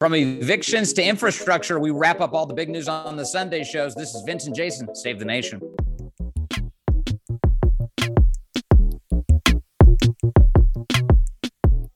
[0.00, 3.96] From evictions to infrastructure, we wrap up all the big news on the Sunday shows.
[3.96, 5.60] This is Vince and Jason, Save the Nation.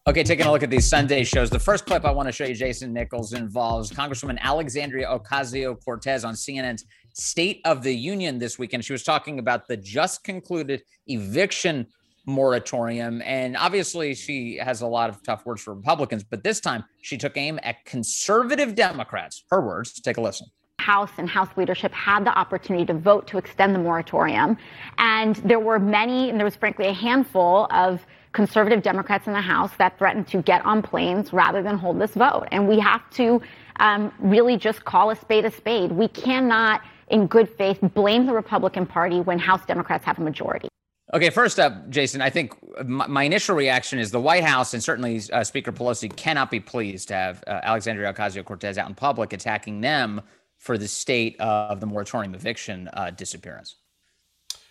[0.09, 1.49] Okay, taking a look at these Sunday shows.
[1.49, 6.25] The first clip I want to show you, Jason Nichols, involves Congresswoman Alexandria Ocasio Cortez
[6.25, 8.84] on CNN's State of the Union this weekend.
[8.84, 11.87] She was talking about the just concluded eviction
[12.27, 13.23] moratorium.
[13.23, 17.18] And obviously, she has a lot of tough words for Republicans, but this time she
[17.18, 19.45] took aim at conservative Democrats.
[19.50, 20.47] Her words, take a listen.
[20.78, 24.56] House and House leadership had the opportunity to vote to extend the moratorium.
[24.98, 29.41] And there were many, and there was frankly a handful of conservative Democrats in the
[29.41, 32.48] House that threatened to get on planes rather than hold this vote.
[32.50, 33.41] And we have to
[33.77, 35.92] um, really just call a spade a spade.
[35.92, 40.69] We cannot, in good faith, blame the Republican Party when House Democrats have a majority.
[41.15, 42.55] Okay, first up, Jason, I think
[42.87, 47.09] my, initial reaction is the White House and certainly uh, Speaker Pelosi cannot be pleased
[47.09, 50.23] to have uh, Alexandria Ocasio Cortez out in public attacking them
[50.56, 53.77] for the state of the moratorium eviction uh, disappearance.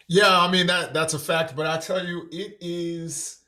[0.07, 3.41] Yeah, I mean that that's a fact, but I tell you, it is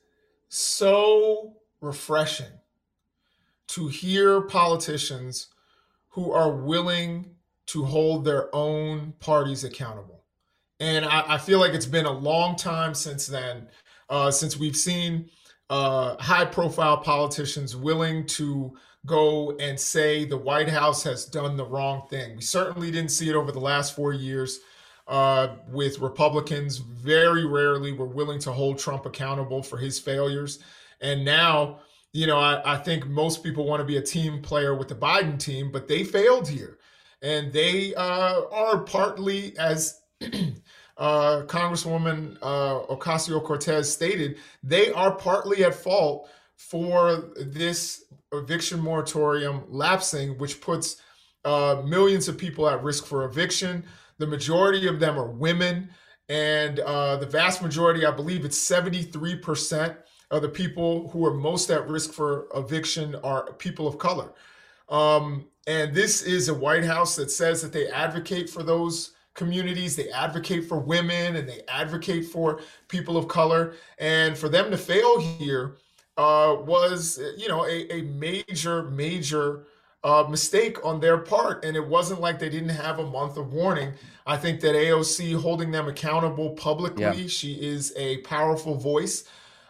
[0.49, 2.51] so refreshing
[3.67, 5.47] to hear politicians
[6.09, 7.25] who are willing
[7.65, 10.12] to hold their own parties accountable.
[10.83, 13.69] And I, I feel like it's been a long time since then,
[14.09, 15.29] uh, since we've seen
[15.69, 18.73] uh, high profile politicians willing to
[19.05, 22.35] go and say the White House has done the wrong thing.
[22.35, 24.59] We certainly didn't see it over the last four years
[25.07, 26.79] uh, with Republicans.
[26.79, 30.59] Very rarely were willing to hold Trump accountable for his failures.
[30.99, 31.79] And now,
[32.11, 34.95] you know, I, I think most people want to be a team player with the
[34.95, 36.79] Biden team, but they failed here.
[37.21, 40.01] And they uh, are partly as
[40.97, 49.63] uh, Congresswoman uh, Ocasio Cortez stated, they are partly at fault for this eviction moratorium
[49.67, 50.97] lapsing, which puts
[51.45, 53.83] uh, millions of people at risk for eviction.
[54.17, 55.89] The majority of them are women,
[56.29, 59.97] and uh, the vast majority, I believe it's 73%
[60.31, 64.33] of the people who are most at risk for eviction are people of color.
[64.89, 69.95] Um, and this is a White House that says that they advocate for those communities,
[69.95, 73.73] they advocate for women, and they advocate for people of color.
[73.97, 75.77] And for them to fail here
[76.17, 79.65] uh, was, you know, a, a major, major
[80.03, 81.65] uh, mistake on their part.
[81.65, 83.93] And it wasn't like they didn't have a month of warning.
[84.25, 87.27] I think that AOC holding them accountable publicly, yeah.
[87.27, 89.25] she is a powerful voice.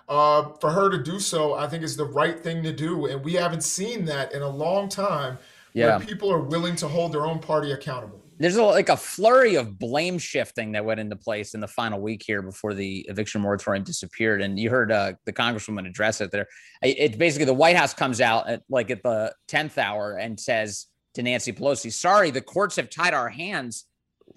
[0.10, 3.06] Uh, for her to do so, I think is the right thing to do.
[3.06, 5.38] And we haven't seen that in a long time
[5.74, 5.98] yeah.
[5.98, 9.56] where people are willing to hold their own party accountable there's a, like a flurry
[9.56, 13.40] of blame shifting that went into place in the final week here before the eviction
[13.40, 14.42] moratorium disappeared.
[14.42, 16.48] And you heard uh, the congresswoman address it there.
[16.82, 20.88] It's basically the White House comes out at like at the 10th hour and says
[21.14, 23.86] to Nancy Pelosi, sorry, the courts have tied our hands.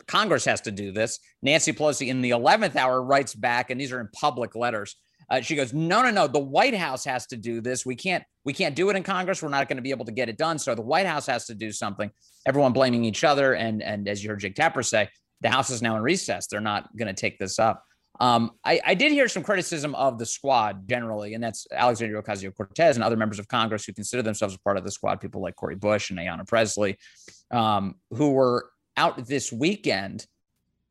[0.07, 1.19] Congress has to do this.
[1.43, 4.95] Nancy Pelosi in the 11th hour writes back, and these are in public letters.
[5.29, 6.27] Uh, she goes, no, no, no.
[6.27, 7.85] The White House has to do this.
[7.85, 9.43] We can't, we can't do it in Congress.
[9.43, 10.59] We're not going to be able to get it done.
[10.59, 12.11] So the White House has to do something.
[12.47, 15.09] Everyone blaming each other, and and as you heard Jake Tapper say,
[15.41, 16.47] the House is now in recess.
[16.47, 17.83] They're not going to take this up.
[18.19, 22.55] Um, I, I, did hear some criticism of the squad generally, and that's Alexandria Ocasio
[22.55, 25.43] Cortez and other members of Congress who consider themselves a part of the squad, people
[25.43, 26.97] like Cori Bush and Ayanna Pressley,
[27.51, 30.27] um, who were out this weekend.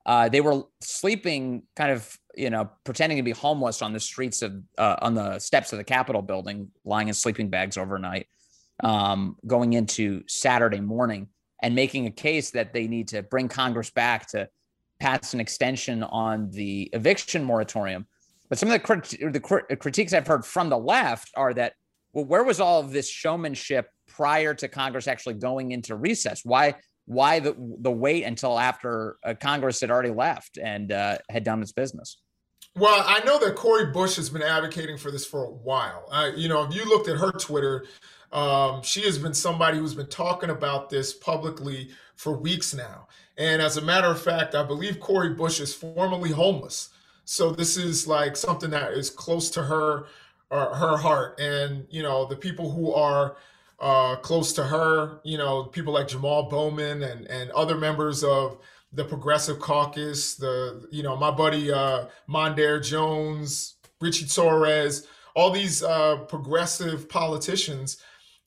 [0.06, 4.42] Uh, they were sleeping kind of you know, pretending to be homeless on the streets
[4.42, 8.28] of, uh, on the steps of the Capitol building, lying in sleeping bags overnight,
[8.84, 11.28] um, going into Saturday morning
[11.62, 14.50] and making a case that they need to bring Congress back to
[15.00, 18.06] pass an extension on the eviction moratorium.
[18.50, 21.74] But some of the, crit- the crit- critiques I've heard from the left are that,
[22.14, 26.42] well, where was all of this showmanship prior to Congress actually going into recess?
[26.44, 31.44] Why why the the wait until after uh, Congress had already left and uh, had
[31.44, 32.18] done its business?
[32.78, 36.10] Well, I know that Cori Bush has been advocating for this for a while.
[36.12, 37.86] Uh, you know, if you looked at her Twitter,
[38.34, 43.08] um, she has been somebody who's been talking about this publicly for weeks now.
[43.38, 46.90] And as a matter of fact, I believe Cori Bush is formerly homeless.
[47.24, 50.08] So this is like something that is close to her,
[50.52, 51.40] uh, her heart.
[51.40, 53.38] And you know, the people who are
[53.80, 58.58] uh, close to her, you know, people like Jamal Bowman and and other members of
[58.94, 65.84] the Progressive Caucus, the you know my buddy uh, Mondaire Jones, Richie Torres, all these
[65.84, 67.98] uh, progressive politicians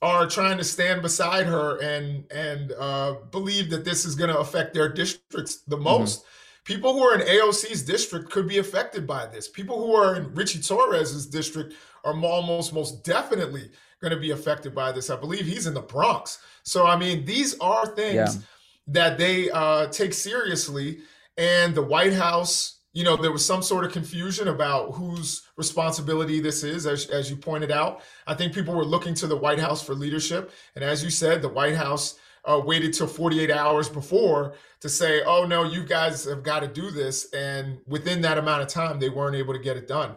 [0.01, 4.39] are trying to stand beside her and and uh, believe that this is going to
[4.39, 5.85] affect their districts the mm-hmm.
[5.85, 6.21] most.
[6.21, 6.29] Mm-hmm.
[6.65, 9.49] People who are in AOC's district could be affected by this.
[9.49, 13.71] People who are in Richie Torres's district are almost most definitely
[14.01, 15.11] going to be affected by this.
[15.11, 16.39] I believe he's in the Bronx.
[16.63, 18.43] So, I mean, these are things yeah.
[18.89, 21.01] that they uh, take seriously.
[21.37, 26.41] And the White House, you know, there was some sort of confusion about whose responsibility
[26.41, 28.03] this is, as, as you pointed out.
[28.27, 30.53] I think people were looking to the White House for leadership.
[30.75, 35.23] And as you said, the White House uh, waited till 48 hours before to say,
[35.25, 37.33] oh, no, you guys have got to do this.
[37.33, 40.17] And within that amount of time, they weren't able to get it done.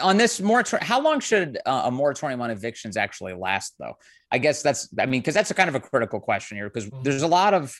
[0.00, 3.94] On this moratorium, how long should uh, a moratorium on evictions actually last, though?
[4.30, 6.88] I guess that's, I mean, because that's a kind of a critical question here, because
[6.88, 7.02] mm-hmm.
[7.02, 7.74] there's a lot of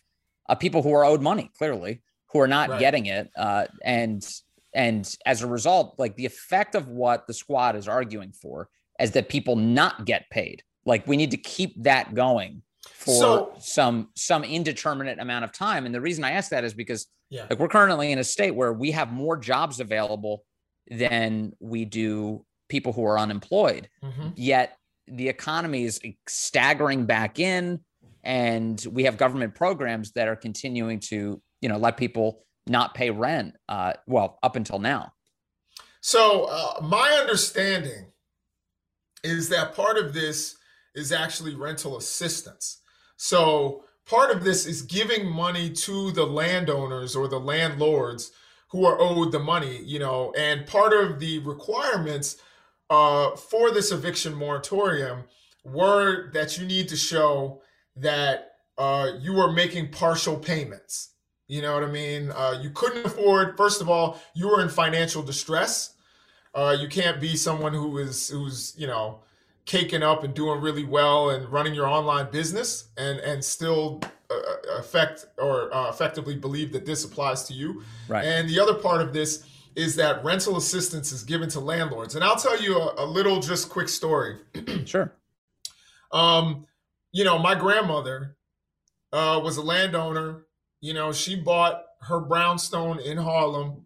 [0.49, 2.03] uh, people who are owed money, clearly,
[2.33, 2.81] who are not right.
[2.81, 3.31] getting it.
[3.37, 4.27] Uh, and
[4.75, 8.69] and as a result, like the effect of what the squad is arguing for
[8.99, 10.63] is that people not get paid.
[10.85, 15.87] Like we need to keep that going for so, some some indeterminate amount of time.
[15.87, 17.47] And the reason I ask that is because yeah.
[17.49, 20.45] like we're currently in a state where we have more jobs available
[20.91, 23.89] than we do people who are unemployed.
[24.03, 24.29] Mm-hmm.
[24.37, 24.77] Yet
[25.07, 27.81] the economy is staggering back in
[28.25, 33.11] and we have government programs that are continuing to, you know, let people not pay
[33.11, 35.13] rent uh well up until now.
[36.01, 38.13] So, uh, my understanding
[39.25, 40.57] is that part of this
[40.95, 42.81] is actually rental assistance.
[43.17, 48.33] So part of this is giving money to the landowners or the landlords
[48.73, 52.39] who are owed the money, you know, and part of the requirements
[52.89, 55.25] uh, for this eviction moratorium
[55.63, 57.61] were that you need to show
[57.97, 61.11] that uh, you are making partial payments.
[61.49, 62.31] You know what I mean?
[62.31, 63.59] Uh, you couldn't afford.
[63.59, 65.95] First of all, you were in financial distress.
[66.55, 69.21] Uh, you can't be someone who is who's you know
[69.67, 74.01] caking up and doing really well and running your online business and and still
[74.79, 77.83] affect or uh, effectively believe that this applies to you.
[78.09, 78.25] Right.
[78.25, 79.45] And the other part of this
[79.75, 82.15] is that rental assistance is given to landlords.
[82.15, 84.39] And I'll tell you a, a little just quick story.
[84.85, 85.15] sure.
[86.13, 86.67] Um,
[87.13, 88.37] you know, my grandmother
[89.13, 90.47] uh, was a landowner.
[90.81, 93.85] You know, she bought her brownstone in Harlem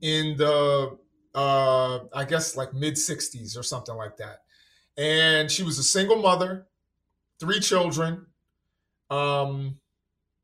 [0.00, 0.96] in the
[1.34, 4.40] uh, I guess like mid 60s or something like that
[4.96, 6.66] and she was a single mother,
[7.38, 8.26] three children.
[9.10, 9.78] Um,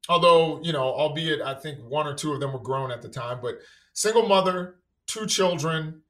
[0.08, 3.08] although you know, albeit I think one or two of them were grown at the
[3.08, 3.58] time, but
[3.93, 4.76] single mother,
[5.06, 6.02] two children,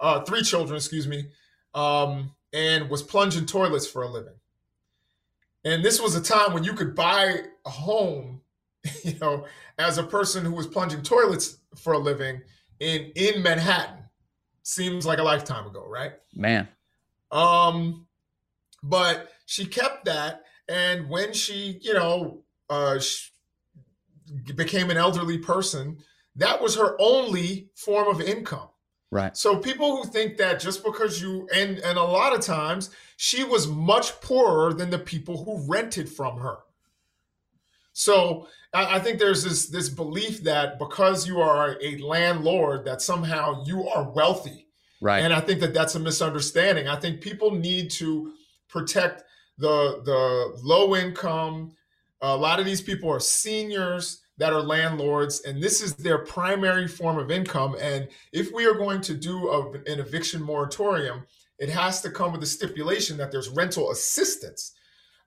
[0.00, 1.26] uh, three children, excuse me,
[1.74, 4.34] um, and was plunging toilets for a living.
[5.64, 8.40] And this was a time when you could buy a home,
[9.02, 9.46] you know,
[9.78, 12.40] as a person who was plunging toilets for a living
[12.80, 14.04] in in Manhattan.
[14.62, 16.12] Seems like a lifetime ago, right?
[16.34, 16.68] Man.
[17.30, 18.06] Um,
[18.82, 23.30] but she kept that, and when she, you know, uh, she
[24.54, 25.98] became an elderly person,
[26.36, 28.68] that was her only form of income.
[29.10, 29.36] Right.
[29.36, 33.42] So people who think that just because you and and a lot of times she
[33.42, 36.58] was much poorer than the people who rented from her.
[37.94, 43.00] So I, I think there's this this belief that because you are a landlord that
[43.00, 44.68] somehow you are wealthy
[45.00, 45.20] Right.
[45.20, 46.88] And I think that that's a misunderstanding.
[46.88, 48.32] I think people need to
[48.68, 49.24] protect
[49.58, 51.72] the the low income.
[52.20, 56.88] A lot of these people are seniors that are landlords, and this is their primary
[56.88, 57.76] form of income.
[57.80, 61.24] And if we are going to do a, an eviction moratorium,
[61.58, 64.74] it has to come with a stipulation that there's rental assistance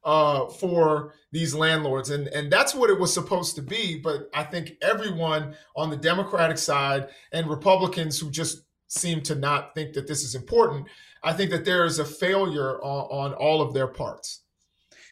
[0.04, 4.00] uh, for these landlords, and and that's what it was supposed to be.
[4.00, 9.76] But I think everyone on the Democratic side and Republicans who just seem to not
[9.76, 10.88] think that this is important.
[11.24, 14.41] I think that there is a failure on, on all of their parts.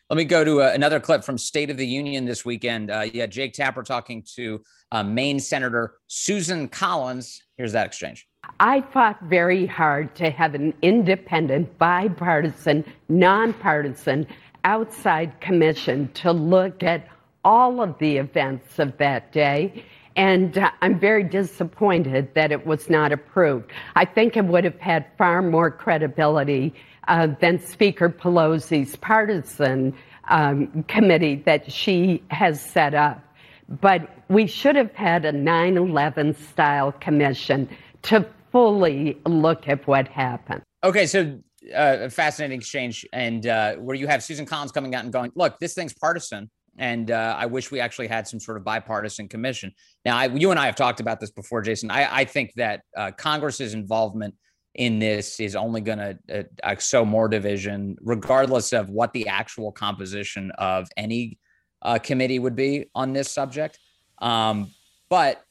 [0.09, 2.89] Let me go to uh, another clip from State of the Union this weekend.
[2.89, 4.59] Uh, yeah, Jake Tapper talking to
[4.91, 7.43] uh, Maine Senator Susan Collins.
[7.57, 8.27] Here's that exchange.
[8.59, 14.25] I fought very hard to have an independent, bipartisan, nonpartisan,
[14.63, 17.07] outside commission to look at
[17.45, 19.85] all of the events of that day
[20.15, 23.71] and uh, I'm very disappointed that it was not approved.
[23.95, 26.73] I think it would have had far more credibility
[27.09, 29.93] uh, than Speaker Pelosi's partisan
[30.29, 33.21] um, committee that she has set up.
[33.67, 37.67] But we should have had a 9 11 style commission
[38.03, 40.61] to fully look at what happened.
[40.83, 41.39] Okay, so
[41.75, 45.59] uh, fascinating exchange, and uh, where you have Susan Collins coming out and going, look,
[45.59, 46.49] this thing's partisan
[46.79, 49.73] and uh, I wish we actually had some sort of bipartisan commission.
[50.05, 51.91] Now, I, you and I have talked about this before, Jason.
[51.91, 54.35] I, I think that uh, Congress's involvement
[54.75, 59.71] in this is only going to uh, sow more division, regardless of what the actual
[59.71, 61.38] composition of any
[61.81, 63.79] uh, committee would be on this subject.
[64.19, 64.71] Um,
[65.09, 65.43] but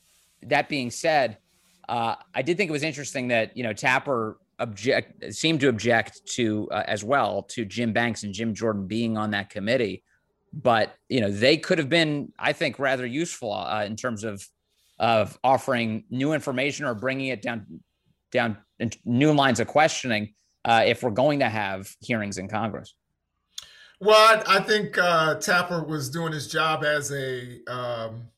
[0.42, 1.38] that being said,
[1.88, 6.26] uh, I did think it was interesting that you know Tapper object seemed to object
[6.34, 10.02] to uh, as well to Jim Banks and Jim Jordan being on that committee.
[10.52, 14.46] But you know they could have been, I think, rather useful uh, in terms of
[14.98, 17.80] of offering new information or bringing it down
[18.30, 18.58] down
[19.04, 22.94] new lines of questioning uh, if we're going to have hearings in Congress.
[24.00, 28.28] Well, I, think uh, Tapper was doing his job as a um,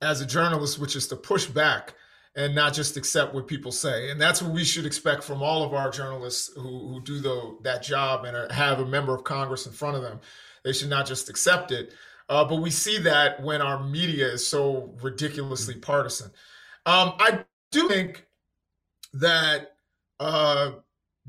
[0.00, 1.94] as a journalist, which is to push back
[2.36, 4.10] and not just accept what people say.
[4.10, 7.58] And that's what we should expect from all of our journalists who, who do the,
[7.62, 10.20] that job and are, have a member of Congress in front of them.
[10.62, 11.94] They should not just accept it.
[12.28, 16.30] Uh, but we see that when our media is so ridiculously partisan.
[16.86, 18.27] Um, I do think
[19.14, 19.72] that
[20.20, 20.72] uh,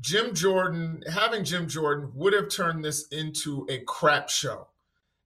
[0.00, 4.68] Jim Jordan, having Jim Jordan, would have turned this into a crap show.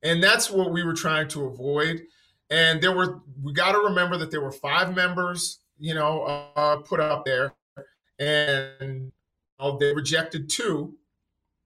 [0.02, 2.02] And that's what we were trying to avoid.
[2.50, 6.23] And there were, we got to remember that there were five members, you know,
[6.56, 7.54] uh, put up there,
[8.18, 9.11] and
[9.58, 10.94] oh, they rejected two,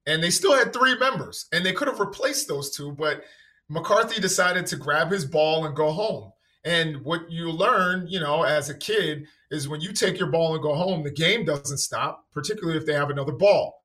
[0.06, 3.24] and they still had three members, and they could have replaced those two, but
[3.68, 6.32] McCarthy decided to grab his ball and go home.
[6.64, 10.54] And what you learn, you know, as a kid is when you take your ball
[10.54, 13.84] and go home, the game doesn't stop, particularly if they have another ball.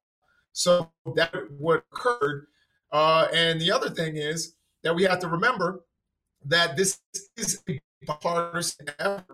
[0.51, 2.47] So that what occurred.
[2.91, 5.83] Uh, and the other thing is that we have to remember
[6.45, 6.99] that this
[7.37, 9.25] is a partisan effort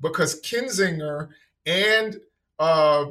[0.00, 1.28] because Kinzinger
[1.66, 2.18] and
[2.58, 3.06] uh,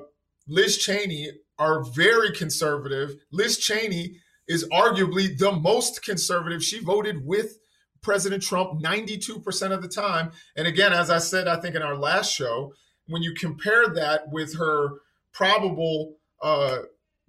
[0.48, 3.16] Liz Cheney are very conservative.
[3.32, 6.64] Liz Cheney is arguably the most conservative.
[6.64, 7.60] She voted with
[8.04, 10.32] President Trump 92% of the time.
[10.56, 12.74] And again, as I said, I think in our last show,
[13.08, 15.00] when you compare that with her
[15.32, 16.80] probable uh,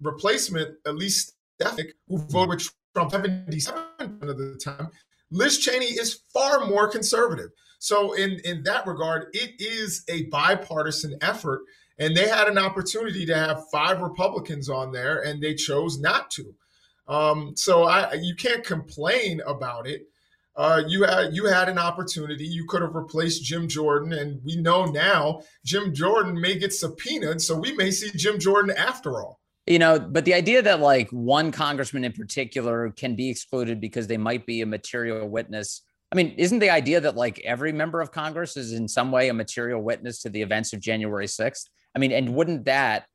[0.01, 3.71] replacement, Elise Stefanik, who voted with Trump 77%
[4.21, 4.89] of the time,
[5.31, 7.49] Liz Cheney is far more conservative.
[7.79, 11.61] So in in that regard, it is a bipartisan effort,
[11.99, 16.31] and they had an opportunity to have five Republicans on there, and they chose not
[16.31, 16.55] to.
[17.07, 20.07] Um, so I you can't complain about it
[20.57, 22.45] uh, you had you had an opportunity.
[22.45, 27.41] You could have replaced Jim Jordan, and we know now Jim Jordan may get subpoenaed,
[27.41, 29.39] so we may see Jim Jordan after all.
[29.67, 34.07] You know, but the idea that like one congressman in particular can be excluded because
[34.07, 35.81] they might be a material witness.
[36.11, 39.27] I mean, isn't the idea that like every member of Congress is in some way
[39.27, 41.65] a material witness to the events of January 6th?
[41.95, 43.07] I mean, and wouldn't that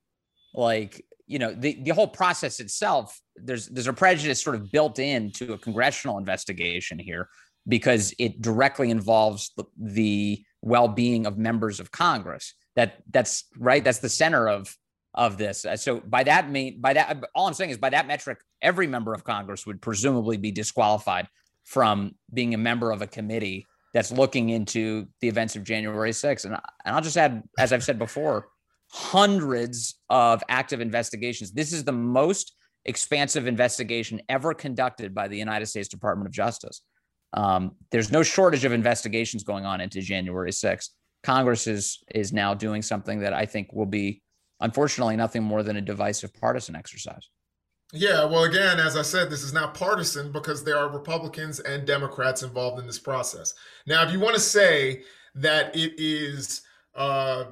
[0.53, 4.99] like you know the, the whole process itself there's there's a prejudice sort of built
[4.99, 7.29] into a congressional investigation here
[7.69, 12.55] because it directly involves the, the well-being of members of congress.
[12.77, 13.83] That that's right?
[13.83, 14.75] That's the center of
[15.15, 15.65] of this.
[15.65, 18.87] Uh, so by that mean by that all i'm saying is by that metric every
[18.87, 21.27] member of congress would presumably be disqualified
[21.65, 26.45] from being a member of a committee that's looking into the events of january 6th
[26.45, 28.47] and, and i'll just add as i've said before
[28.91, 31.53] hundreds of active investigations.
[31.53, 32.55] This is the most
[32.85, 36.83] expansive investigation ever conducted by the United States Department of Justice.
[37.33, 40.89] Um, there's no shortage of investigations going on into January 6th.
[41.23, 44.23] Congress is is now doing something that I think will be,
[44.61, 47.29] unfortunately, nothing more than a divisive partisan exercise.
[47.93, 51.87] Yeah, well, again, as I said, this is not partisan because there are Republicans and
[51.87, 53.53] Democrats involved in this process.
[53.87, 55.03] Now, if you want to say
[55.35, 56.63] that it is
[56.95, 57.45] uh,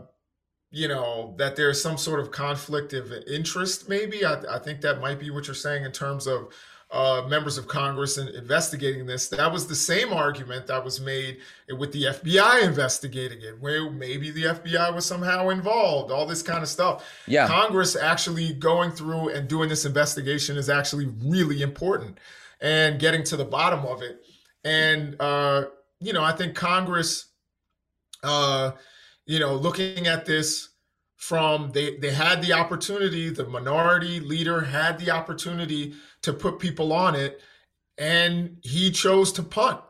[0.71, 4.25] you know that there's some sort of conflict of interest maybe?
[4.25, 6.53] I, I think that might be what you're saying in terms of
[6.91, 9.29] uh, members of congress and investigating this.
[9.29, 11.39] That was the same argument that was made
[11.77, 16.63] with the fbi investigating it where maybe the fbi was somehow involved all this kind
[16.63, 17.07] of stuff.
[17.27, 17.47] Yeah.
[17.47, 22.19] Congress actually going through and doing this investigation is actually really important
[22.61, 24.25] and getting to the bottom of it.
[24.65, 25.65] And uh,
[26.01, 27.27] you know i think congress
[28.25, 28.73] uh,
[29.29, 30.71] you know, looking at this
[31.17, 36.93] from they they had the opportunity, the minority leader had the opportunity to put people
[36.93, 37.41] on it,
[37.99, 39.81] and he chose to punt.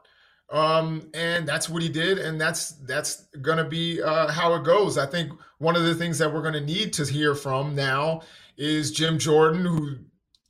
[0.50, 3.26] Um, and that's what he did, and that's that's
[3.59, 4.99] to be uh, how it goes.
[4.99, 8.23] I think one of the things that we're to need to hear from now
[8.57, 9.99] is Jim Jordan, who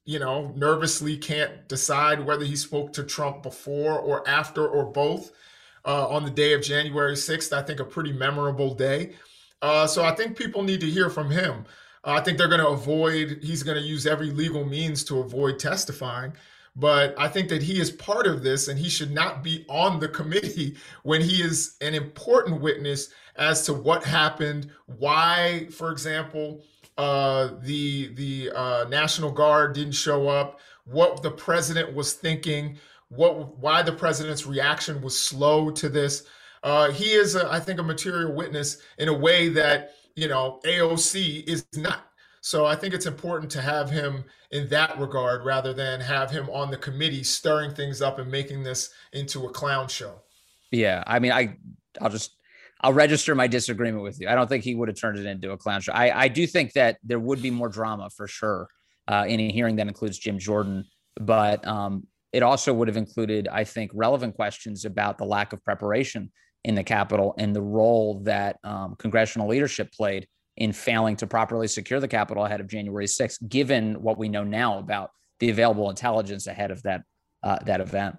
[0.07, 5.31] you know nervously can't decide whether he spoke to Trump before or after or both
[5.85, 7.53] uh, on the day of January 6th.
[7.53, 9.15] I think a pretty memorable day.
[9.63, 11.65] Uh, so I think people need to hear from him.
[12.05, 15.19] Uh, I think they're going to avoid, he's going to use every legal means to
[15.19, 16.33] avoid testifying.
[16.77, 19.99] But I think that he is part of this and he should not be on
[19.99, 26.63] the committee when he is an important witness as to what happened, why, for example,
[26.97, 32.77] uh, the the uh, National Guard didn't show up, what the president was thinking,
[33.09, 36.25] what why the president's reaction was slow to this.
[36.63, 40.59] Uh, he is, a, I think, a material witness in a way that you know,
[40.65, 42.11] AOC is not.
[42.41, 46.51] So I think it's important to have him in that regard rather than have him
[46.51, 50.21] on the committee stirring things up and making this into a clown show.
[50.73, 51.57] Yeah, I mean, I
[52.01, 52.37] I'll just
[52.81, 54.29] I'll register my disagreement with you.
[54.29, 55.93] I don't think he would have turned it into a clown show.
[55.93, 58.67] I I do think that there would be more drama for sure
[59.07, 60.85] uh, in a hearing that includes Jim Jordan,
[61.21, 65.65] but um, it also would have included, I think, relevant questions about the lack of
[65.65, 66.31] preparation
[66.65, 71.69] in the Capitol and the role that um, congressional leadership played in failing to properly
[71.69, 75.89] secure the Capitol ahead of January 6th, given what we know now about the available
[75.89, 77.03] intelligence ahead of that
[77.45, 78.17] uh, that event.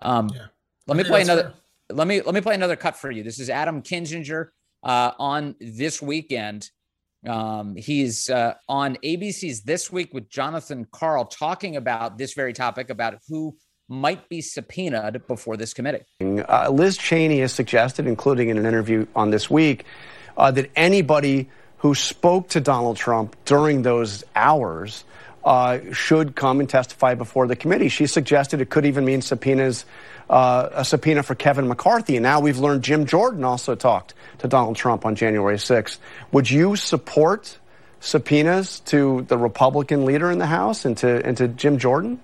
[0.00, 0.46] Um, yeah.
[0.86, 1.42] Let me play another.
[1.42, 1.96] Fair.
[1.96, 3.22] Let me let me play another cut for you.
[3.22, 4.48] This is Adam Kinzinger
[4.82, 6.70] uh, on this weekend.
[7.26, 12.90] Um, he's uh, on ABC's This Week with Jonathan Karl talking about this very topic
[12.90, 13.56] about who
[13.88, 16.04] might be subpoenaed before this committee.
[16.20, 19.84] Uh, Liz Cheney has suggested, including in an interview on This Week,
[20.36, 21.48] uh, that anybody
[21.78, 25.04] who spoke to Donald Trump during those hours
[25.44, 27.88] uh, should come and testify before the committee.
[27.88, 29.84] She suggested it could even mean subpoenas,
[30.30, 32.16] uh, a subpoena for Kevin McCarthy.
[32.16, 35.98] And now we've learned Jim Jordan also talked to Donald Trump on January 6th.
[36.30, 37.58] Would you support
[38.00, 42.20] subpoenas to the Republican leader in the House and to, and to Jim Jordan?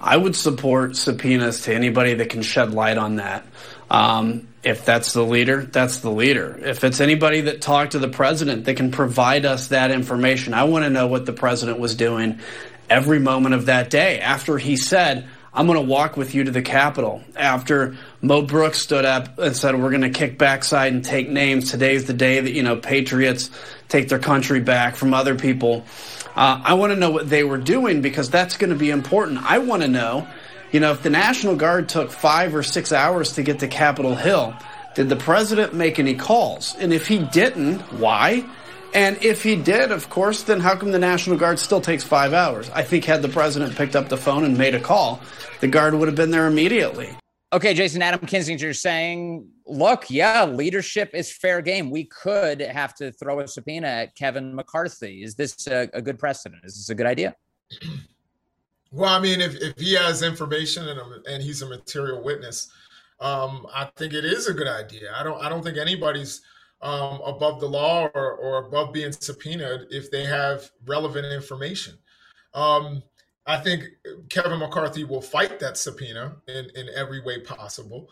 [0.00, 3.46] I would support subpoenas to anybody that can shed light on that.
[3.92, 6.58] Um, if that's the leader, that's the leader.
[6.64, 10.64] If it's anybody that talked to the president that can provide us that information, I
[10.64, 12.40] want to know what the president was doing
[12.88, 16.50] every moment of that day after he said, I'm going to walk with you to
[16.50, 17.22] the Capitol.
[17.36, 21.70] After Mo Brooks stood up and said, We're going to kick backside and take names.
[21.70, 23.50] Today's the day that, you know, patriots
[23.88, 25.84] take their country back from other people.
[26.34, 29.42] Uh, I want to know what they were doing because that's going to be important.
[29.42, 30.26] I want to know,
[30.72, 34.14] you know, if the National Guard took five or six hours to get to Capitol
[34.14, 34.56] Hill,
[34.94, 36.74] did the president make any calls?
[36.78, 38.44] And if he didn't, why?
[38.94, 42.32] And if he did, of course, then how come the National Guard still takes five
[42.32, 42.70] hours?
[42.70, 45.20] I think had the president picked up the phone and made a call,
[45.60, 47.10] the Guard would have been there immediately.
[47.52, 51.90] Okay, Jason Adam Kinzinger saying, look, yeah, leadership is fair game.
[51.90, 55.22] We could have to throw a subpoena at Kevin McCarthy.
[55.22, 56.64] Is this a, a good precedent?
[56.64, 57.36] Is this a good idea?
[58.92, 62.70] Well, I mean, if, if he has information and, and he's a material witness,
[63.20, 65.12] um, I think it is a good idea.
[65.16, 66.42] I don't I don't think anybody's
[66.82, 71.96] um, above the law or, or above being subpoenaed if they have relevant information.
[72.52, 73.02] Um,
[73.46, 73.84] I think
[74.28, 78.08] Kevin McCarthy will fight that subpoena in, in every way possible.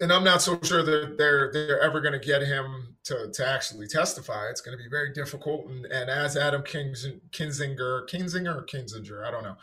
[0.00, 3.48] And I'm not so sure that they're they're ever going to get him to, to
[3.48, 4.48] actually testify.
[4.50, 5.68] It's going to be very difficult.
[5.68, 9.56] And, and as Adam Kings, Kinzinger, Kinzinger or Kinzinger, I don't know.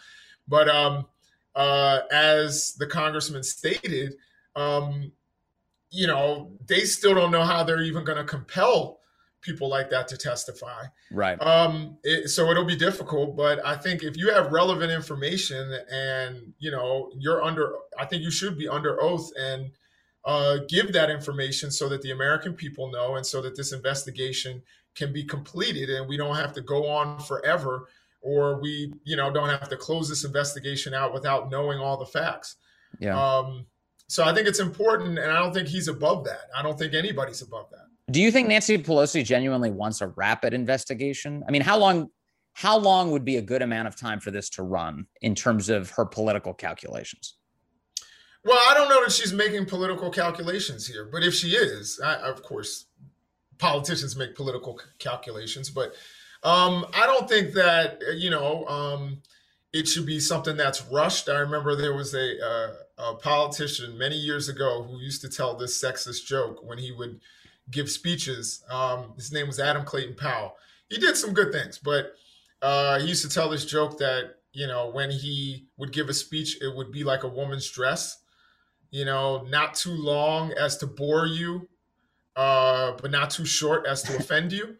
[0.47, 1.05] But um,
[1.55, 4.15] uh, as the congressman stated,
[4.55, 5.11] um,
[5.91, 8.99] you know, they still don't know how they're even going to compel
[9.41, 10.85] people like that to testify.
[11.11, 11.39] Right.
[11.41, 16.53] Um, it, so it'll be difficult, but I think if you have relevant information and
[16.57, 19.69] you know you're under, I think you should be under oath and
[20.25, 24.61] uh, give that information so that the American people know, and so that this investigation
[24.95, 27.89] can be completed, and we don't have to go on forever,
[28.21, 32.05] or we you know don't have to close this investigation out without knowing all the
[32.05, 32.55] facts.
[32.99, 33.19] Yeah.
[33.19, 33.65] Um,
[34.07, 36.43] so I think it's important, and I don't think he's above that.
[36.55, 37.87] I don't think anybody's above that.
[38.11, 41.43] Do you think Nancy Pelosi genuinely wants a rapid investigation?
[41.47, 42.09] I mean, how long
[42.53, 45.69] how long would be a good amount of time for this to run in terms
[45.69, 47.35] of her political calculations?
[48.45, 52.15] Well, I don't know that she's making political calculations here, but if she is, I,
[52.15, 52.85] of course,
[53.57, 55.95] politicians make political calculations, but
[56.43, 59.21] um, I don't think that you know um,
[59.71, 61.29] it should be something that's rushed.
[61.29, 65.55] I remember there was a, uh, a politician many years ago who used to tell
[65.55, 67.21] this sexist joke when he would
[67.71, 68.61] give speeches.
[68.69, 70.57] Um, his name was Adam Clayton Powell.
[70.89, 72.13] He did some good things, but
[72.61, 76.13] uh, he used to tell this joke that you know when he would give a
[76.13, 78.17] speech, it would be like a woman's dress.
[78.93, 81.67] You know, not too long as to bore you,
[82.35, 84.75] uh, but not too short as to offend you.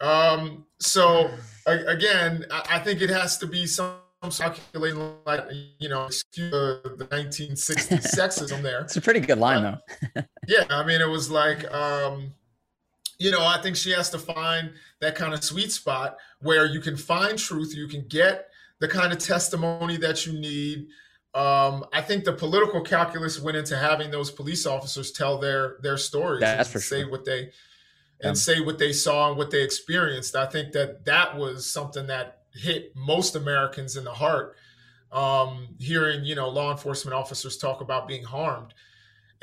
[0.00, 1.30] Um, so
[1.66, 3.96] again, I, I think it has to be some
[4.30, 5.44] calculating like
[5.78, 9.78] you know excuse the 1960s sexism there it's a pretty good line uh,
[10.14, 12.32] though yeah i mean it was like um
[13.18, 16.80] you know i think she has to find that kind of sweet spot where you
[16.80, 18.48] can find truth you can get
[18.80, 20.86] the kind of testimony that you need
[21.34, 25.96] um, I think the political calculus went into having those police officers tell their their
[25.96, 27.10] stories That's and say sure.
[27.10, 27.50] what they
[28.20, 28.32] and yeah.
[28.34, 30.36] say what they saw and what they experienced.
[30.36, 34.56] I think that that was something that hit most Americans in the heart.
[35.10, 38.74] Um, hearing you know law enforcement officers talk about being harmed,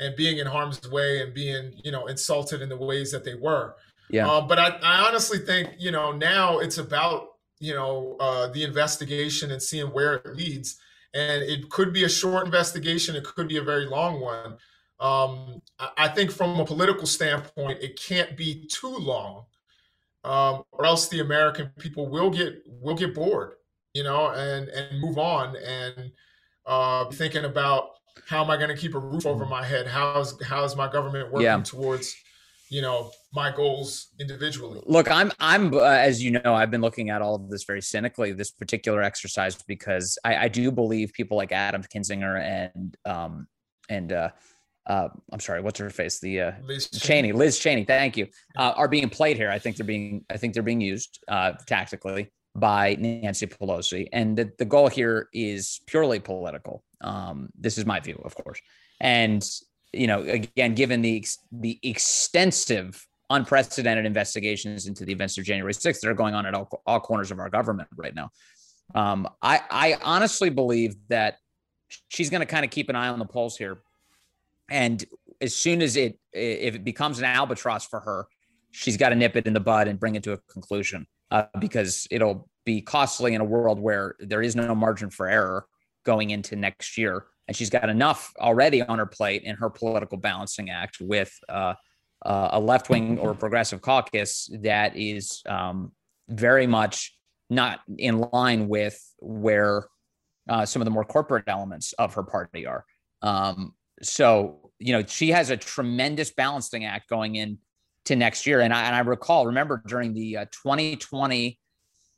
[0.00, 3.34] and being in harm's way and being you know insulted in the ways that they
[3.34, 3.74] were.
[4.10, 4.28] Yeah.
[4.28, 8.64] Um, but I, I honestly think you know now it's about you know uh, the
[8.64, 10.78] investigation and seeing where it leads,
[11.14, 14.56] and it could be a short investigation, it could be a very long one.
[15.00, 15.60] Um,
[15.96, 19.46] I, think from a political standpoint, it can't be too long,
[20.22, 23.54] um, or else the American people will get will get bored,
[23.94, 26.12] you know, and and move on and
[26.66, 27.90] uh, thinking about
[28.28, 29.88] how am I going to keep a roof over my head?
[29.88, 31.62] How's how's my government working Yeah.
[31.62, 32.14] towards
[32.72, 34.80] you know my goals individually?
[34.86, 37.82] Look, I'm I'm uh, as you know, I've been looking at all of this very
[37.82, 43.46] cynically, this particular exercise, because I, I do believe people like Adam Kinzinger and um
[43.90, 44.30] and uh
[44.86, 46.18] uh I'm sorry, what's her face?
[46.18, 49.50] The uh Liz Cheney, Liz Cheney, thank you, uh, are being played here.
[49.50, 54.08] I think they're being I think they're being used uh tactically by Nancy Pelosi.
[54.12, 56.84] And the, the goal here is purely political.
[57.00, 58.60] Um, this is my view, of course.
[59.00, 59.42] And
[59.92, 66.00] you know, again, given the the extensive, unprecedented investigations into the events of January 6th
[66.00, 68.30] that are going on at all, all corners of our government right now,
[68.94, 71.36] um, I, I honestly believe that
[72.08, 73.82] she's going to kind of keep an eye on the polls here.
[74.70, 75.04] And
[75.40, 78.26] as soon as it, if it becomes an albatross for her,
[78.70, 81.44] she's got to nip it in the bud and bring it to a conclusion uh,
[81.58, 85.66] because it'll be costly in a world where there is no margin for error
[86.04, 87.26] going into next year.
[87.48, 91.74] And she's got enough already on her plate in her political balancing act with uh,
[92.24, 95.92] uh, a left wing or progressive caucus that is um,
[96.28, 97.16] very much
[97.50, 99.86] not in line with where
[100.48, 102.84] uh, some of the more corporate elements of her party are.
[103.20, 107.58] Um, so, you know, she has a tremendous balancing act going in
[108.06, 108.60] to next year.
[108.60, 111.58] And I, and I recall, remember during the uh, 2020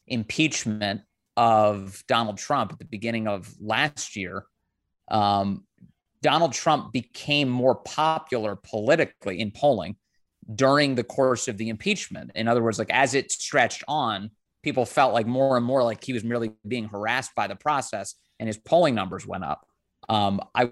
[0.07, 1.03] impeachment
[1.37, 4.47] of Donald Trump at the beginning of last year,
[5.09, 5.65] um,
[6.23, 9.97] Donald Trump became more popular politically in polling
[10.55, 12.31] during the course of the impeachment.
[12.35, 14.31] In other words, like as it stretched on,
[14.63, 18.15] people felt like more and more like he was merely being harassed by the process,
[18.41, 19.67] and his polling numbers went up.
[20.09, 20.71] Um, I,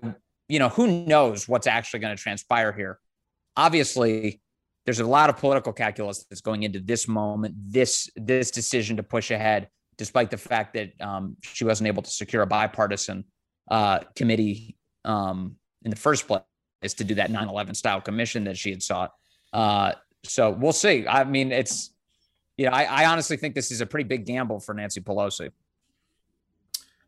[0.49, 2.99] you know, who knows what's actually going to transpire here?
[3.57, 4.41] Obviously,
[4.85, 9.03] there's a lot of political calculus that's going into this moment, this this decision to
[9.03, 13.25] push ahead, despite the fact that um, she wasn't able to secure a bipartisan
[13.71, 16.43] uh, committee um, in the first place
[16.97, 19.13] to do that 9/11 style commission that she had sought.
[19.53, 19.93] Uh,
[20.25, 21.07] so we'll see.
[21.07, 21.93] I mean, it's
[22.57, 25.51] you know, I, I honestly think this is a pretty big gamble for Nancy Pelosi.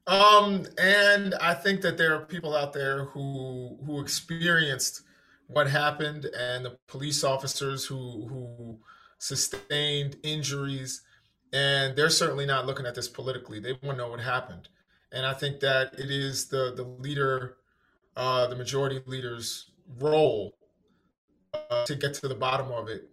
[0.06, 5.02] Um, and I think that there are people out there who who experienced
[5.46, 8.78] what happened and the police officers who who
[9.18, 11.02] sustained injuries
[11.54, 13.60] and they're certainly not looking at this politically.
[13.60, 14.68] They want to know what happened.
[15.14, 17.56] And I think that it is the the leader,
[18.16, 20.56] uh, the majority leader's role
[21.70, 23.08] uh, to get to the bottom of it.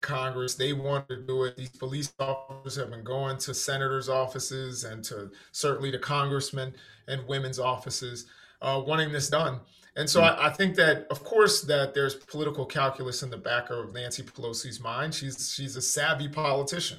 [0.00, 1.56] Congress, they want to do it.
[1.56, 6.74] These police officers have been going to senators' offices and to certainly to congressmen
[7.08, 8.26] and women's offices,
[8.60, 9.60] uh, wanting this done.
[9.96, 13.70] And so I, I think that, of course, that there's political calculus in the back
[13.70, 15.14] of Nancy Pelosi's mind.
[15.14, 16.98] She's she's a savvy politician,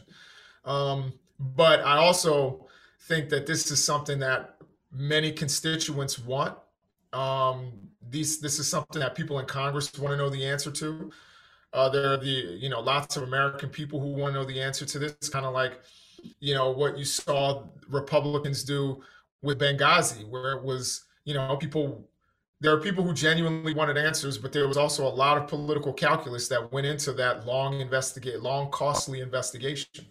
[0.64, 2.65] um, but I also
[3.08, 4.58] think that this is something that
[4.92, 6.58] many constituents want.
[7.14, 7.72] Um,
[8.10, 11.12] these this is something that people in Congress want to know the answer to.
[11.74, 14.60] Uh, there are the you know lots of American people who want to know the
[14.60, 15.30] answer to this.
[15.30, 15.82] Kind of like
[16.40, 19.02] you know what you saw Republicans do
[19.42, 22.08] with Benghazi, where it was you know people.
[22.62, 25.92] There are people who genuinely wanted answers, but there was also a lot of political
[25.92, 30.06] calculus that went into that long investigate, long costly investigation.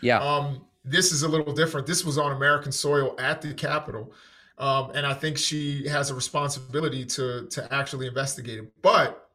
[0.00, 0.20] Yeah.
[0.20, 1.86] Um, this is a little different.
[1.86, 4.12] This was on American soil at the Capitol.
[4.58, 8.72] Um, and I think she has a responsibility to to actually investigate it.
[8.82, 9.28] But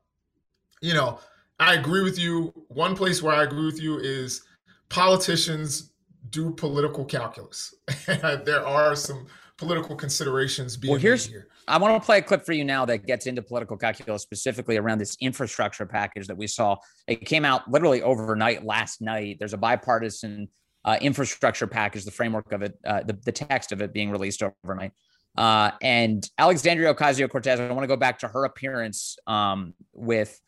[0.81, 1.19] you know,
[1.59, 2.53] I agree with you.
[2.67, 4.43] One place where I agree with you is
[4.89, 5.91] politicians
[6.29, 7.73] do political calculus.
[8.07, 9.27] there are some
[9.57, 11.47] political considerations being Well, here's- here.
[11.65, 14.75] I want to play a clip for you now that gets into political calculus specifically
[14.75, 16.75] around this infrastructure package that we saw.
[17.07, 19.37] It came out literally overnight last night.
[19.39, 20.49] There's a bipartisan
[20.85, 24.43] uh, infrastructure package, the framework of it, uh, the, the text of it being released
[24.43, 24.91] overnight.
[25.35, 30.39] Uh, and Alexandria Ocasio Cortez, I want to go back to her appearance um, with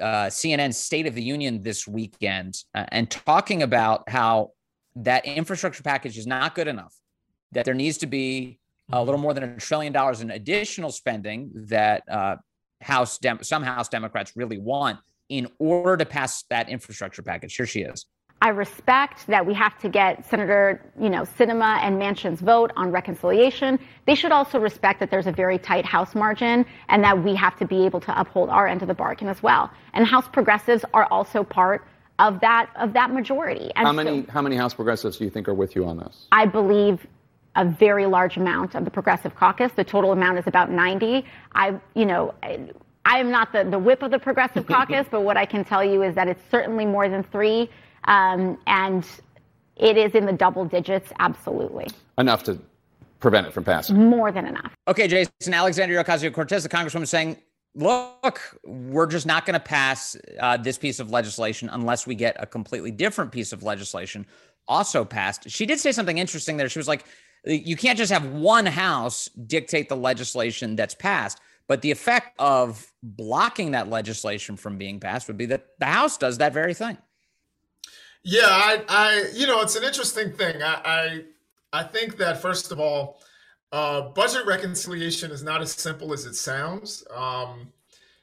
[0.00, 4.50] uh, CNN's State of the Union this weekend uh, and talking about how
[4.96, 6.94] that infrastructure package is not good enough,
[7.52, 8.58] that there needs to be
[8.92, 12.36] a little more than a trillion dollars in additional spending that uh,
[12.80, 17.56] House Dem- some House Democrats really want in order to pass that infrastructure package.
[17.56, 18.06] Here she is.
[18.42, 22.92] I respect that we have to get Senator, you know, Sinema and Manchin's vote on
[22.92, 23.78] reconciliation.
[24.04, 27.56] They should also respect that there's a very tight House margin and that we have
[27.58, 29.70] to be able to uphold our end of the bargain as well.
[29.94, 31.86] And House progressives are also part
[32.18, 33.70] of that of that majority.
[33.74, 35.98] And how many so, how many House progressives do you think are with you on
[35.98, 36.26] this?
[36.32, 37.06] I believe
[37.56, 39.72] a very large amount of the progressive caucus.
[39.72, 41.24] The total amount is about 90.
[41.54, 45.38] I, you know, I am not the, the whip of the progressive caucus, but what
[45.38, 47.70] I can tell you is that it's certainly more than three.
[48.06, 49.06] Um, and
[49.76, 51.86] it is in the double digits, absolutely.
[52.18, 52.58] Enough to
[53.20, 54.08] prevent it from passing.
[54.08, 54.72] More than enough.
[54.88, 55.52] Okay, Jason.
[55.52, 57.36] Alexandria Ocasio Cortez, the congresswoman, saying,
[57.74, 62.36] look, we're just not going to pass uh, this piece of legislation unless we get
[62.38, 64.26] a completely different piece of legislation
[64.68, 65.48] also passed.
[65.50, 66.68] She did say something interesting there.
[66.68, 67.04] She was like,
[67.44, 71.38] you can't just have one house dictate the legislation that's passed.
[71.68, 76.16] But the effect of blocking that legislation from being passed would be that the House
[76.16, 76.96] does that very thing.
[78.28, 80.60] Yeah, I, I, you know, it's an interesting thing.
[80.60, 80.80] I,
[81.72, 83.20] I, I think that first of all,
[83.70, 87.04] uh, budget reconciliation is not as simple as it sounds.
[87.14, 87.72] Um,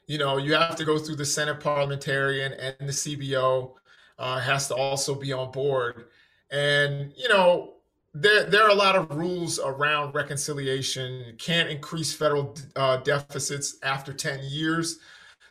[0.06, 3.72] you know, you have to go through the Senate parliamentarian and the CBO
[4.18, 6.06] uh, has to also be on board.
[6.50, 7.74] And you know,
[8.12, 11.34] there there are a lot of rules around reconciliation.
[11.38, 14.98] can't increase federal uh, deficits after ten years.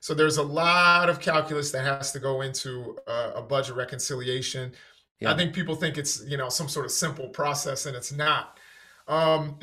[0.03, 4.73] So there's a lot of calculus that has to go into a, a budget reconciliation.
[5.21, 5.31] Yeah.
[5.31, 8.59] I think people think it's you know some sort of simple process, and it's not.
[9.07, 9.57] Um,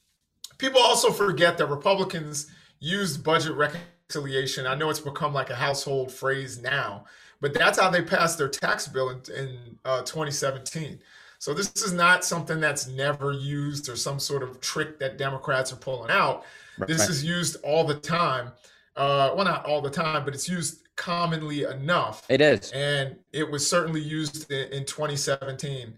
[0.58, 4.66] people also forget that Republicans used budget reconciliation.
[4.66, 7.06] I know it's become like a household phrase now,
[7.40, 10.98] but that's how they passed their tax bill in, in uh, 2017.
[11.38, 15.72] So this is not something that's never used or some sort of trick that Democrats
[15.72, 16.44] are pulling out.
[16.76, 16.88] Right.
[16.88, 18.52] This is used all the time
[18.98, 22.26] uh, well, not all the time, but it's used commonly enough.
[22.28, 22.72] It is.
[22.72, 25.94] And it was certainly used in, in 2017.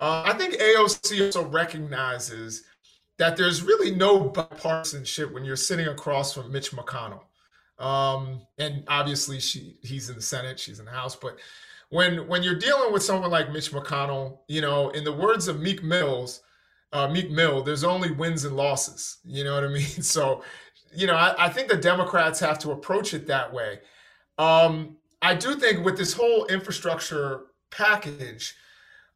[0.00, 2.64] Uh, I think AOC also recognizes
[3.18, 7.22] that there's really no bipartisanship when you're sitting across from Mitch McConnell.
[7.78, 11.38] Um, and obviously she he's in the Senate, she's in the House, but
[11.90, 15.60] when when you're dealing with someone like Mitch McConnell, you know, in the words of
[15.60, 16.42] Meek Mills,
[16.92, 19.18] uh, Meek Mill, there's only wins and losses.
[19.24, 19.84] You know what I mean?
[20.02, 20.42] So
[20.94, 23.80] you know, I, I, think the Democrats have to approach it that way.
[24.38, 28.54] Um, I do think with this whole infrastructure package,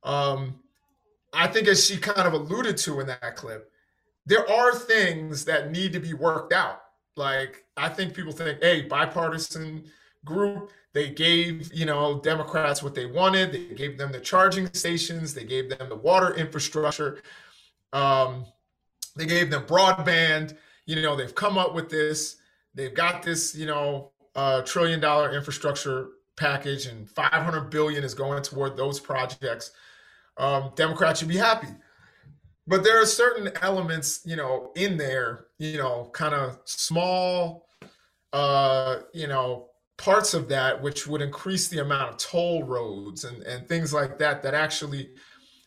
[0.03, 0.61] um,
[1.33, 3.71] I think as she kind of alluded to in that clip,
[4.25, 6.83] there are things that need to be worked out.
[7.17, 9.85] Like I think people think, hey, bipartisan
[10.25, 13.53] group, they gave you know Democrats what they wanted.
[13.53, 15.35] They gave them the charging stations.
[15.35, 17.23] They gave them the water infrastructure.
[17.93, 18.47] Um,
[19.15, 22.37] they gave them broadband you know, they've come up with this.
[22.75, 28.42] They've got this, you know, uh, trillion dollar infrastructure package, and 500 billion is going
[28.42, 29.72] toward those projects.
[30.37, 31.68] Um, Democrats should be happy.
[32.66, 37.66] But there are certain elements, you know, in there, you know, kind of small,
[38.33, 43.42] uh, you know, parts of that which would increase the amount of toll roads and,
[43.44, 45.09] and things like that that actually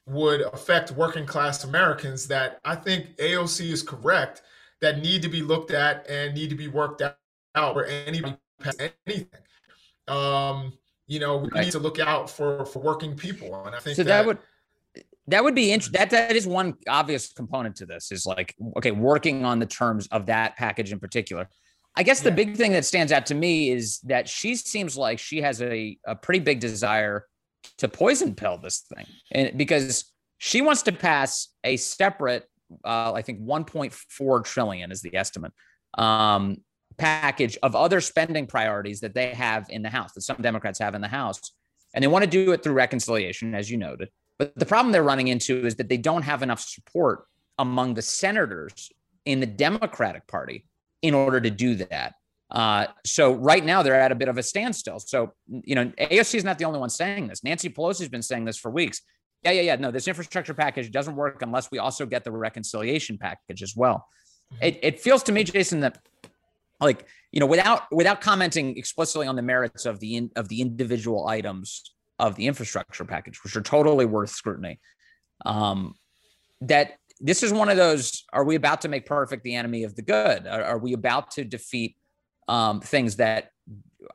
[0.05, 4.43] would affect working class Americans that I think AOC is correct
[4.82, 7.18] that need to be looked at and need to be worked out
[7.56, 8.38] for anybody
[9.08, 9.28] anything.
[10.08, 10.74] Um,
[11.08, 11.65] you know, we right.
[11.65, 14.04] need to look out for for working people, and I think so.
[14.04, 14.38] That, that would
[15.28, 16.00] that would be interesting.
[16.00, 18.12] That that is one obvious component to this.
[18.12, 21.48] Is like okay, working on the terms of that package in particular.
[21.96, 22.36] I guess the yeah.
[22.36, 25.98] big thing that stands out to me is that she seems like she has a,
[26.06, 27.26] a pretty big desire
[27.80, 29.06] to poison pill this thing.
[29.32, 30.06] And because
[30.38, 32.48] she wants to pass a separate
[32.84, 35.53] uh, I think 1.4 trillion is the estimate
[35.97, 36.58] um,
[36.97, 40.95] package of other spending priorities that they have in the House, that some Democrats have
[40.95, 41.39] in the House.
[41.93, 44.10] And they want to do it through reconciliation, as you noted.
[44.38, 47.25] But the problem they're running into is that they don't have enough support
[47.58, 48.89] among the senators
[49.25, 50.65] in the Democratic Party
[51.01, 52.13] in order to do that.
[52.51, 54.99] Uh, so right now they're at a bit of a standstill.
[54.99, 57.43] So you know, AOC is not the only one saying this.
[57.43, 59.01] Nancy Pelosi has been saying this for weeks.
[59.43, 59.75] Yeah, yeah, yeah.
[59.75, 64.08] No, this infrastructure package doesn't work unless we also get the reconciliation package as well.
[64.54, 64.63] Mm-hmm.
[64.63, 65.99] It, it feels to me, Jason, that
[66.80, 70.62] like you know, without without commenting explicitly on the merits of the in, of the
[70.62, 74.80] individual items of the infrastructure package, which are totally worth scrutiny,
[75.45, 75.93] um,
[76.62, 79.95] that this is one of those: Are we about to make perfect the enemy of
[79.95, 80.47] the good?
[80.47, 81.95] Are, are we about to defeat
[82.47, 83.52] um, things that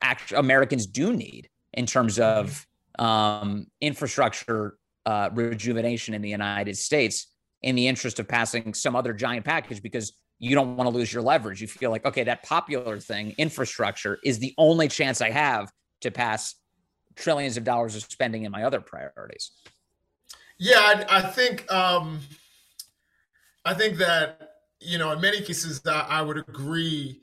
[0.03, 2.67] actually Americans do need in terms of
[2.99, 3.05] mm-hmm.
[3.05, 7.29] um, infrastructure uh, rejuvenation in the United States
[7.63, 11.13] in the interest of passing some other giant package because you don't want to lose
[11.13, 11.61] your leverage.
[11.61, 16.11] You feel like, okay, that popular thing, infrastructure, is the only chance I have to
[16.11, 16.55] pass
[17.17, 19.53] trillions of dollars of spending in my other priorities.
[20.59, 22.21] Yeah, I, I think um,
[23.65, 27.21] I think that you know in many cases I, I would agree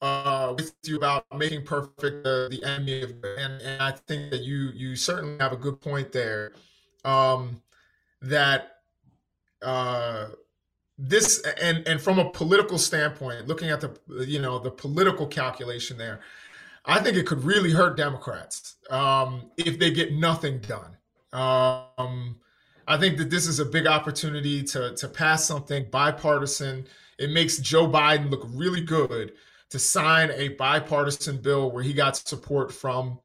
[0.00, 4.70] uh, with you about making perfect the enemy of and, and I think that you
[4.74, 6.52] you certainly have a good point there.
[7.04, 7.60] Um,
[8.22, 8.78] that
[9.62, 10.26] uh,
[10.98, 15.98] this and and from a political standpoint, looking at the you know the political calculation
[15.98, 16.20] there,
[16.84, 20.96] I think it could really hurt Democrats um, if they get nothing done.
[21.32, 22.36] Um,
[22.86, 26.86] I think that this is a big opportunity to to pass something bipartisan.
[27.18, 29.32] It makes Joe Biden look really good
[29.70, 33.18] to sign a bipartisan bill where he got support from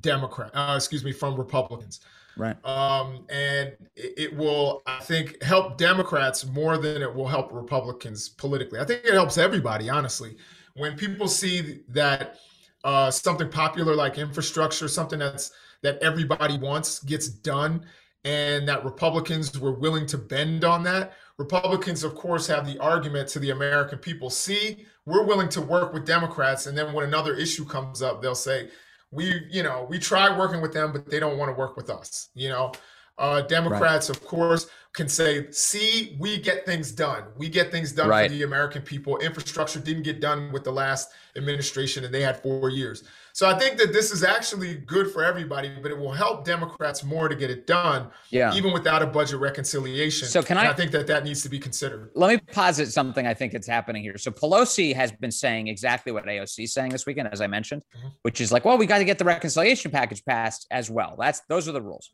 [0.00, 2.00] Democrat, uh, excuse me, from Republicans.
[2.36, 2.56] Right.
[2.66, 8.78] Um, and it, will, I think, help Democrats more than it will help Republicans politically.
[8.78, 10.36] I think it helps everybody, honestly.
[10.74, 12.36] When people see that
[12.84, 15.50] uh, something popular like infrastructure, something that's
[15.82, 17.84] that everybody wants, gets done,
[18.24, 21.12] and that Republicans were willing to bend on that.
[21.38, 25.92] Republicans, of course, have the argument to the American people see, we're willing to work
[25.92, 26.66] with Democrats.
[26.66, 28.70] And then when another issue comes up, they'll say,
[29.10, 31.90] we, you know, we try working with them, but they don't want to work with
[31.90, 32.72] us, you know.
[33.18, 34.16] Uh, Democrats, right.
[34.16, 37.24] of course, can say, see, we get things done.
[37.36, 38.30] We get things done right.
[38.30, 39.16] for the American people.
[39.18, 43.04] Infrastructure didn't get done with the last administration, and they had four years.
[43.36, 47.04] So I think that this is actually good for everybody, but it will help Democrats
[47.04, 48.54] more to get it done, yeah.
[48.54, 50.26] even without a budget reconciliation.
[50.26, 50.70] So can I?
[50.70, 52.12] I think that that needs to be considered.
[52.14, 54.16] Let me posit something I think it's happening here.
[54.16, 57.82] So Pelosi has been saying exactly what AOC is saying this weekend, as I mentioned,
[57.94, 58.08] mm-hmm.
[58.22, 61.14] which is like, well, we got to get the reconciliation package passed as well.
[61.18, 62.10] That's those are the rules.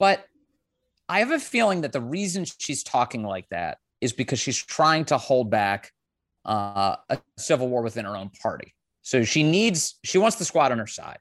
[0.00, 0.26] But
[1.08, 5.04] I have a feeling that the reason she's talking like that is because she's trying
[5.04, 5.92] to hold back
[6.44, 8.72] uh, a civil war within her own party.
[9.06, 11.18] So she needs, she wants the squad on her side.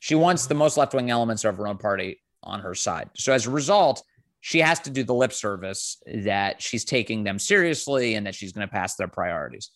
[0.00, 3.10] She wants the most left wing elements of her own party on her side.
[3.14, 4.02] So as a result,
[4.40, 8.50] she has to do the lip service that she's taking them seriously and that she's
[8.50, 9.70] going to pass their priorities.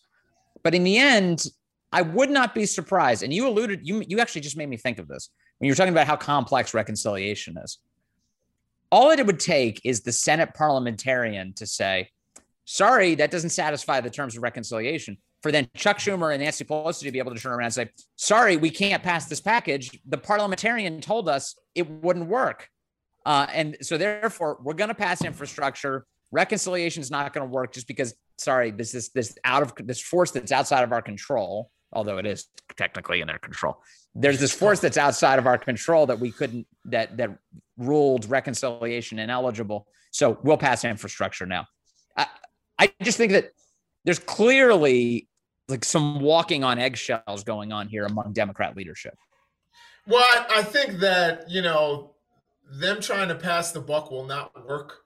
[0.61, 1.45] But in the end,
[1.93, 3.23] I would not be surprised.
[3.23, 5.93] And you alluded, you you actually just made me think of this when you're talking
[5.93, 7.79] about how complex reconciliation is.
[8.91, 12.09] All it would take is the Senate parliamentarian to say,
[12.65, 17.01] sorry, that doesn't satisfy the terms of reconciliation for then Chuck Schumer and Nancy Pelosi
[17.01, 19.91] to be able to turn around and say, sorry, we can't pass this package.
[20.07, 22.69] The parliamentarian told us it wouldn't work.
[23.25, 26.05] Uh, and so therefore, we're going to pass infrastructure.
[26.31, 30.01] Reconciliation is not going to work just because, sorry, this is this out of this
[30.01, 33.81] force that's outside of our control, although it is technically in their control.
[34.15, 37.37] There's this force that's outside of our control that we couldn't that that
[37.77, 39.87] ruled reconciliation ineligible.
[40.11, 41.65] So we'll pass infrastructure now.
[42.15, 42.27] I,
[42.79, 43.51] I just think that
[44.05, 45.27] there's clearly
[45.67, 49.17] like some walking on eggshells going on here among Democrat leadership.
[50.07, 52.15] Well, I, I think that you know
[52.71, 55.03] them trying to pass the buck will not work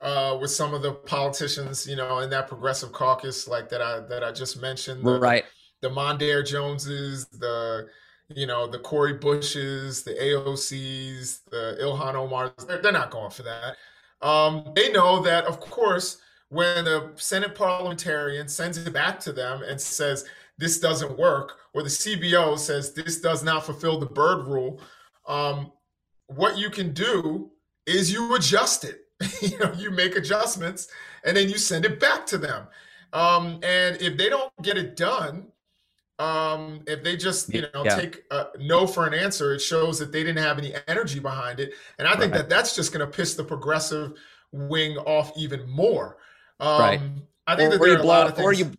[0.00, 4.00] uh, with some of the politicians, you know, in that progressive caucus, like that I
[4.00, 5.44] that I just mentioned, the, right?
[5.80, 7.88] The Mondaire Joneses, the
[8.28, 12.52] you know the Cori Bushes, the AOCs, the Ilhan Omar.
[12.66, 13.76] They're, they're not going for that.
[14.22, 16.18] Um, they know that, of course,
[16.52, 20.26] when the Senate parliamentarian sends it back to them and says,
[20.58, 24.78] this doesn't work, or the CBO says this does not fulfill the Byrd rule,
[25.26, 25.72] um,
[26.26, 27.50] what you can do
[27.86, 29.06] is you adjust it.
[29.40, 30.88] you know, you make adjustments
[31.24, 32.66] and then you send it back to them.
[33.14, 35.46] Um, and if they don't get it done,
[36.18, 37.96] um, if they just you know yeah.
[37.96, 41.60] take a no for an answer, it shows that they didn't have any energy behind
[41.60, 41.72] it.
[41.98, 42.40] And I think right.
[42.40, 44.12] that that's just going to piss the progressive
[44.52, 46.18] wing off even more.
[46.62, 47.00] Um, right.
[47.46, 48.72] I think or, that or you blow up, or you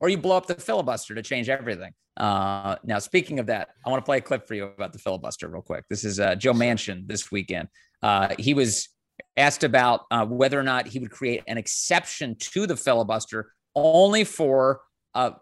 [0.00, 1.92] or you blow up the filibuster to change everything.
[2.16, 4.98] Uh, now, speaking of that, I want to play a clip for you about the
[4.98, 5.84] filibuster real quick.
[5.90, 7.68] This is uh, Joe Manchin this weekend.
[8.02, 8.88] Uh, he was
[9.36, 14.24] asked about uh, whether or not he would create an exception to the filibuster only
[14.24, 14.80] for
[15.14, 15.32] uh,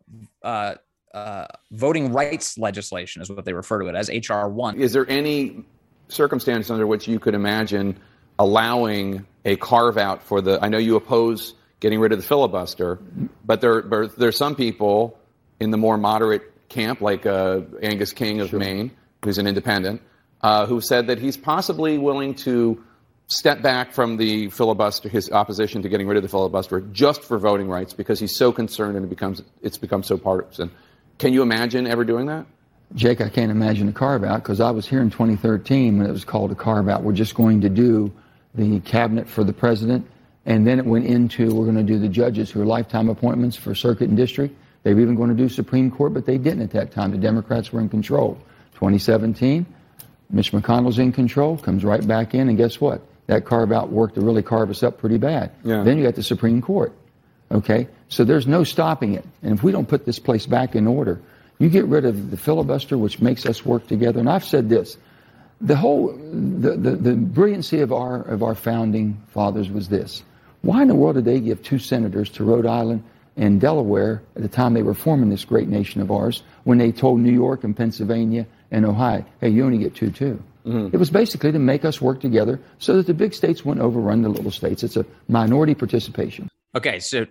[0.42, 0.74] uh,
[1.12, 4.80] uh, voting rights legislation, is what they refer to it as HR one.
[4.80, 5.64] Is there any
[6.08, 7.96] circumstance under which you could imagine
[8.38, 10.58] allowing a carve out for the?
[10.60, 12.98] I know you oppose getting rid of the filibuster.
[13.44, 13.84] But there,
[14.18, 15.18] are some people
[15.60, 18.58] in the more moderate camp, like uh, Angus King of sure.
[18.58, 18.90] Maine,
[19.22, 20.00] who's an independent,
[20.40, 22.82] uh, who said that he's possibly willing to
[23.26, 27.38] step back from the filibuster, his opposition to getting rid of the filibuster, just for
[27.38, 30.70] voting rights because he's so concerned and it becomes it's become so partisan.
[31.18, 32.46] Can you imagine ever doing that?
[32.94, 36.12] Jake, I can't imagine a carve out because I was here in 2013 when it
[36.12, 37.02] was called a carve out.
[37.02, 38.10] We're just going to do
[38.54, 40.08] the cabinet for the president
[40.46, 43.56] and then it went into we're going to do the judges who are lifetime appointments
[43.56, 44.54] for circuit and district.
[44.82, 47.10] They were even going to do Supreme Court, but they didn't at that time.
[47.10, 48.38] The Democrats were in control.
[48.74, 49.64] 2017,
[50.30, 53.00] Mitch McConnell's in control, comes right back in, and guess what?
[53.26, 55.52] That carve out worked to really carve us up pretty bad.
[55.64, 55.82] Yeah.
[55.82, 56.92] Then you got the Supreme Court.
[57.50, 57.88] Okay?
[58.08, 59.24] So there's no stopping it.
[59.42, 61.20] And if we don't put this place back in order,
[61.58, 64.20] you get rid of the filibuster, which makes us work together.
[64.20, 64.98] And I've said this
[65.60, 70.22] the whole the, the, the brilliancy of our of our founding fathers was this.
[70.64, 73.04] Why in the world did they give two senators to Rhode Island
[73.36, 76.90] and Delaware at the time they were forming this great nation of ours when they
[76.90, 80.42] told New York and Pennsylvania and Ohio, hey, you only get two too.
[80.64, 80.94] Mm-hmm.
[80.94, 84.22] It was basically to make us work together so that the big states wouldn't overrun
[84.22, 84.82] the little states.
[84.82, 86.48] It's a minority participation.
[86.74, 87.26] Okay, so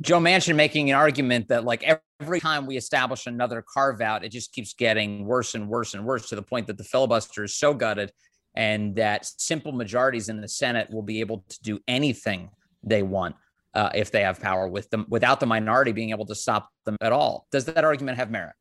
[0.00, 1.84] Joe Manchin making an argument that like
[2.20, 6.06] every time we establish another carve out, it just keeps getting worse and worse and
[6.06, 8.12] worse to the point that the filibuster is so gutted
[8.54, 12.48] and that simple majorities in the Senate will be able to do anything
[12.86, 13.36] they want
[13.74, 16.96] uh, if they have power with them without the minority being able to stop them
[17.02, 17.46] at all.
[17.52, 18.54] Does that argument have merit?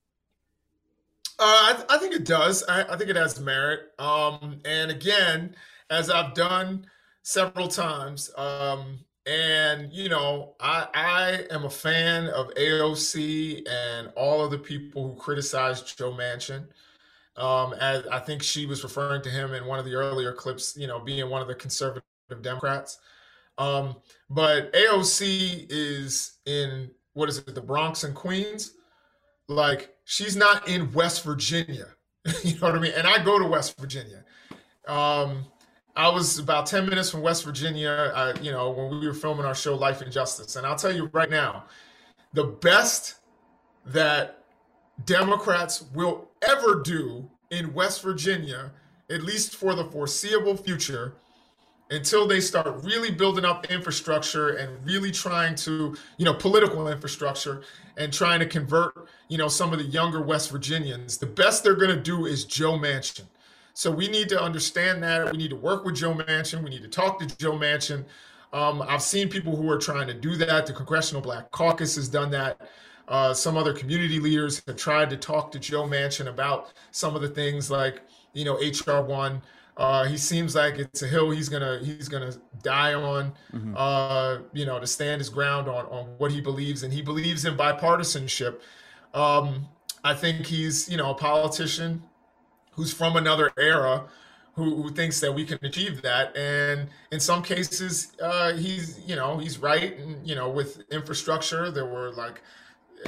[1.40, 2.64] Uh, I, th- I, think it does.
[2.68, 3.92] I, I think it has merit.
[4.00, 5.56] Um, and again,
[5.90, 6.86] as I've done
[7.24, 14.44] several times, um, and you know, I, I am a fan of AOC and all
[14.44, 16.68] of the people who criticized Joe Manchin.
[17.38, 20.78] Um, as I think she was referring to him in one of the earlier clips,
[20.78, 22.04] you know, being one of the conservative
[22.42, 23.00] Democrats.
[23.58, 23.95] Um,
[24.30, 28.74] but AOC is in what is it, the Bronx and Queens?
[29.47, 31.88] Like she's not in West Virginia.
[32.43, 32.93] you know what I mean?
[32.95, 34.24] And I go to West Virginia.
[34.88, 35.45] Um,
[35.95, 39.45] I was about 10 minutes from West Virginia, uh, you know, when we were filming
[39.45, 40.58] our show Life and Justice.
[40.58, 41.66] And I'll tell you right now,
[42.34, 43.16] the best
[43.86, 44.43] that
[45.06, 48.72] Democrats will ever do in West Virginia,
[49.10, 51.16] at least for the foreseeable future,
[51.92, 57.62] until they start really building up infrastructure and really trying to, you know, political infrastructure
[57.98, 61.76] and trying to convert, you know, some of the younger West Virginians, the best they're
[61.76, 63.26] going to do is Joe Manchin.
[63.74, 65.32] So we need to understand that.
[65.32, 66.64] We need to work with Joe Manchin.
[66.64, 68.06] We need to talk to Joe Manchin.
[68.54, 70.66] Um, I've seen people who are trying to do that.
[70.66, 72.62] The Congressional Black Caucus has done that.
[73.08, 77.22] Uh, some other community leaders have tried to talk to Joe Manchin about some of
[77.22, 78.02] the things like,
[78.34, 79.42] you know, HR one.
[79.78, 83.34] Uh, he seems like it's a hill he's gonna he's gonna die on.
[83.54, 83.74] Mm-hmm.
[83.76, 87.46] Uh, you know, to stand his ground on on what he believes, and he believes
[87.46, 88.62] in bipartisanship.
[89.14, 89.68] Um,
[90.04, 92.04] I think he's you know a politician
[92.72, 94.06] who's from another era
[94.56, 99.16] who, who thinks that we can achieve that and in some cases uh, he's you
[99.16, 102.42] know he's right and you know with infrastructure there were like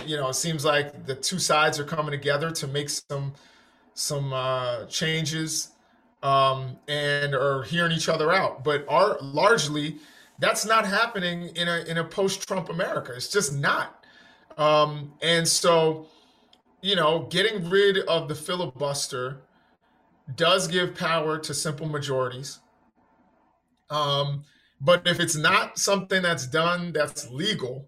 [0.05, 3.33] you know it seems like the two sides are coming together to make some
[3.93, 5.71] some uh, changes
[6.23, 8.63] um, and are hearing each other out.
[8.63, 9.97] But are largely
[10.39, 13.13] that's not happening in a in a post-trump america.
[13.15, 14.05] It's just not.
[14.57, 16.07] Um, and so
[16.81, 19.41] you know getting rid of the filibuster
[20.35, 22.59] does give power to simple majorities.
[23.89, 24.43] Um,
[24.81, 27.87] but if it's not something that's done that's legal,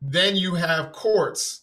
[0.00, 1.61] then you have courts,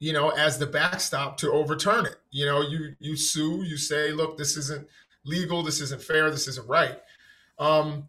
[0.00, 2.16] you know, as the backstop to overturn it.
[2.30, 4.86] You know, you you sue, you say, look, this isn't
[5.24, 7.00] legal, this isn't fair, this isn't right.
[7.58, 8.08] Um,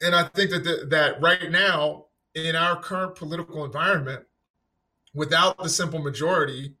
[0.00, 4.24] and I think that the, that right now in our current political environment,
[5.14, 6.74] without the simple majority,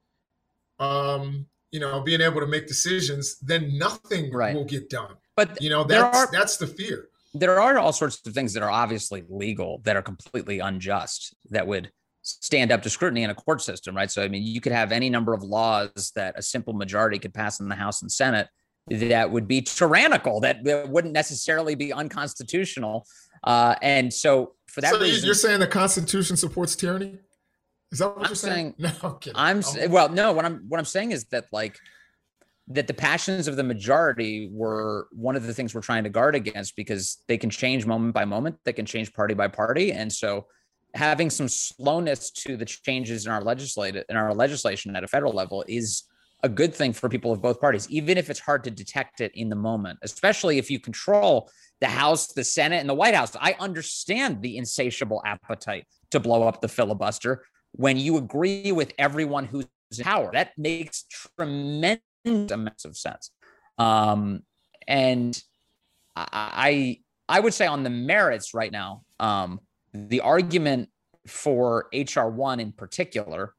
[0.78, 4.54] um, you know, being able to make decisions, then nothing right.
[4.54, 5.14] will get done.
[5.36, 7.08] But you know, that's are, that's the fear.
[7.34, 11.66] There are all sorts of things that are obviously legal that are completely unjust that
[11.66, 11.90] would
[12.24, 14.10] stand up to scrutiny in a court system, right?
[14.10, 17.34] So I mean, you could have any number of laws that a simple majority could
[17.34, 18.48] pass in the House and Senate
[18.88, 23.06] that would be tyrannical, that, that wouldn't necessarily be unconstitutional.
[23.42, 27.18] Uh, and so for that so reason, you're saying the Constitution supports tyranny?
[27.92, 28.74] Is that what I'm you're saying?
[28.78, 28.94] saying?
[29.02, 29.38] No, I'm kidding.
[29.38, 29.88] I'm oh.
[29.88, 30.32] well, no.
[30.32, 31.78] What I'm what I'm saying is that like
[32.68, 36.34] that the passions of the majority were one of the things we're trying to guard
[36.34, 38.56] against because they can change moment by moment.
[38.64, 40.46] They can change party by party, and so
[40.94, 45.32] having some slowness to the changes in our legislative in our legislation at a federal
[45.32, 46.04] level is
[46.42, 49.32] a good thing for people of both parties, even if it's hard to detect it
[49.34, 53.34] in the moment, especially if you control the House, the Senate, and the White House.
[53.40, 59.46] I understand the insatiable appetite to blow up the filibuster when you agree with everyone
[59.46, 59.66] who's
[59.96, 60.30] in power.
[60.32, 61.04] That makes
[61.38, 63.30] tremendous amounts of sense.
[63.78, 64.42] Um,
[64.86, 65.42] and
[66.14, 69.60] I I would say on the merits right now, um,
[69.94, 70.90] the argument
[71.26, 73.54] for HR one in particular,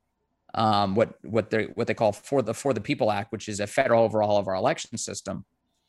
[0.53, 3.59] um, what what they what they call for the for the People Act, which is
[3.59, 5.45] a federal overhaul of our election system,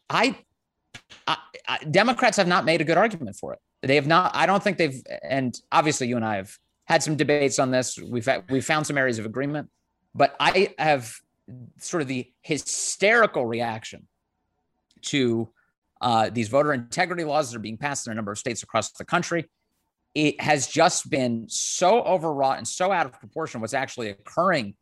[0.08, 0.38] I,
[1.26, 1.36] I,
[1.68, 3.58] I Democrats have not made a good argument for it.
[3.82, 4.34] They have not.
[4.34, 5.02] I don't think they've.
[5.22, 7.98] And obviously, you and I have had some debates on this.
[7.98, 9.68] We've had, we found some areas of agreement,
[10.14, 11.12] but I have
[11.78, 14.06] sort of the hysterical reaction
[15.02, 15.48] to
[16.00, 18.90] uh, these voter integrity laws that are being passed in a number of states across
[18.92, 19.48] the country.
[20.16, 24.74] It has just been so overwrought and so out of proportion what's actually occurring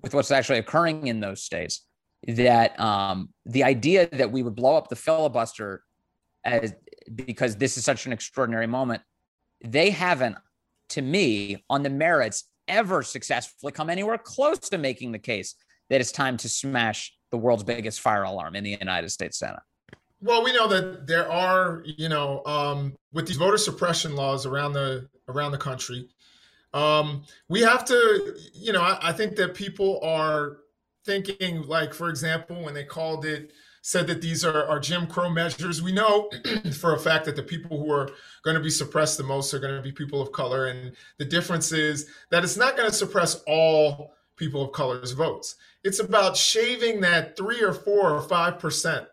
[0.00, 1.84] with what's actually occurring in those states
[2.26, 5.82] that um, the idea that we would blow up the filibuster
[6.42, 6.72] as
[7.14, 9.02] because this is such an extraordinary moment,
[9.62, 10.36] they haven't,
[10.88, 15.54] to me, on the merits, ever successfully come anywhere close to making the case
[15.90, 19.60] that it's time to smash the world's biggest fire alarm in the United States Senate.
[20.20, 24.72] Well, we know that there are, you know, um, with these voter suppression laws around
[24.72, 26.08] the around the country,
[26.74, 30.58] um, we have to, you know, I, I think that people are
[31.04, 33.52] thinking, like, for example, when they called it,
[33.82, 35.82] said that these are, are Jim Crow measures.
[35.82, 36.30] We know
[36.78, 38.10] for a fact that the people who are
[38.42, 41.24] going to be suppressed the most are going to be people of color, and the
[41.24, 45.56] difference is that it's not going to suppress all people of color's votes.
[45.84, 49.06] It's about shaving that three or four or five percent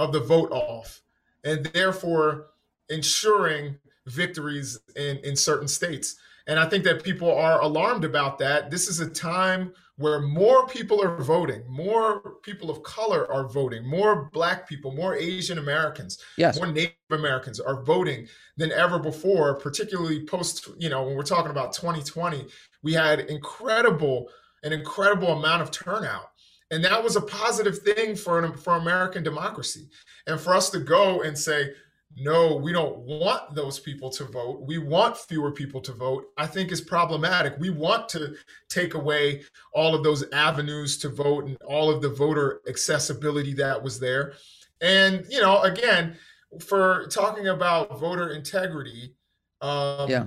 [0.00, 1.02] of the vote off,
[1.44, 2.46] and therefore
[2.88, 3.76] ensuring
[4.06, 6.16] victories in, in certain states.
[6.46, 8.70] And I think that people are alarmed about that.
[8.70, 13.86] This is a time where more people are voting, more people of color are voting,
[13.86, 16.56] more Black people, more Asian Americans, yes.
[16.56, 18.26] more Native Americans are voting
[18.56, 22.46] than ever before, particularly post, you know, when we're talking about 2020,
[22.82, 24.30] we had incredible,
[24.62, 26.29] an incredible amount of turnout.
[26.70, 29.88] And that was a positive thing for, for American democracy.
[30.26, 31.72] And for us to go and say,
[32.16, 34.62] no, we don't want those people to vote.
[34.66, 37.54] We want fewer people to vote, I think is problematic.
[37.58, 38.34] We want to
[38.68, 39.42] take away
[39.72, 44.34] all of those avenues to vote and all of the voter accessibility that was there.
[44.80, 46.16] And, you know, again,
[46.60, 49.14] for talking about voter integrity,
[49.60, 50.26] um, yeah.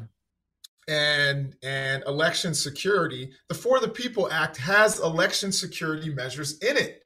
[0.87, 7.03] And and election security, the For the People Act has election security measures in it.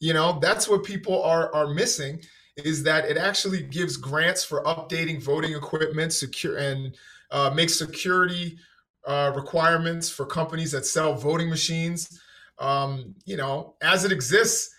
[0.00, 2.22] You know, that's what people are are missing
[2.64, 6.94] is that it actually gives grants for updating voting equipment secure and
[7.30, 8.58] uh, makes security
[9.06, 12.20] uh, requirements for companies that sell voting machines.
[12.58, 14.74] Um, you know, as it exists,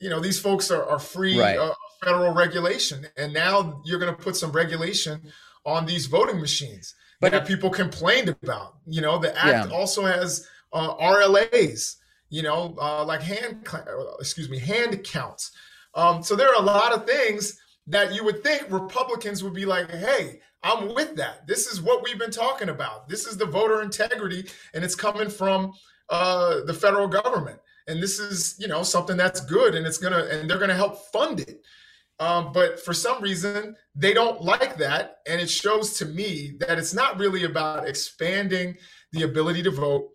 [0.00, 1.56] you know, these folks are, are free right.
[1.56, 1.74] uh,
[2.04, 3.06] federal regulation.
[3.16, 5.22] And now you're going to put some regulation
[5.64, 8.76] on these voting machines but that people complained about.
[8.86, 9.76] You know, the act yeah.
[9.76, 11.96] also has uh, RLAs,
[12.28, 13.66] you know, uh, like hand,
[14.20, 15.52] excuse me, hand counts
[15.94, 19.64] um, so there are a lot of things that you would think Republicans would be
[19.64, 21.46] like, hey, I'm with that.
[21.46, 23.08] This is what we've been talking about.
[23.08, 25.72] This is the voter integrity, and it's coming from
[26.08, 27.58] uh, the federal government.
[27.88, 31.06] And this is, you know, something that's good, and it's gonna, and they're gonna help
[31.12, 31.62] fund it.
[32.20, 36.78] Um, but for some reason, they don't like that, and it shows to me that
[36.78, 38.76] it's not really about expanding
[39.12, 40.08] the ability to vote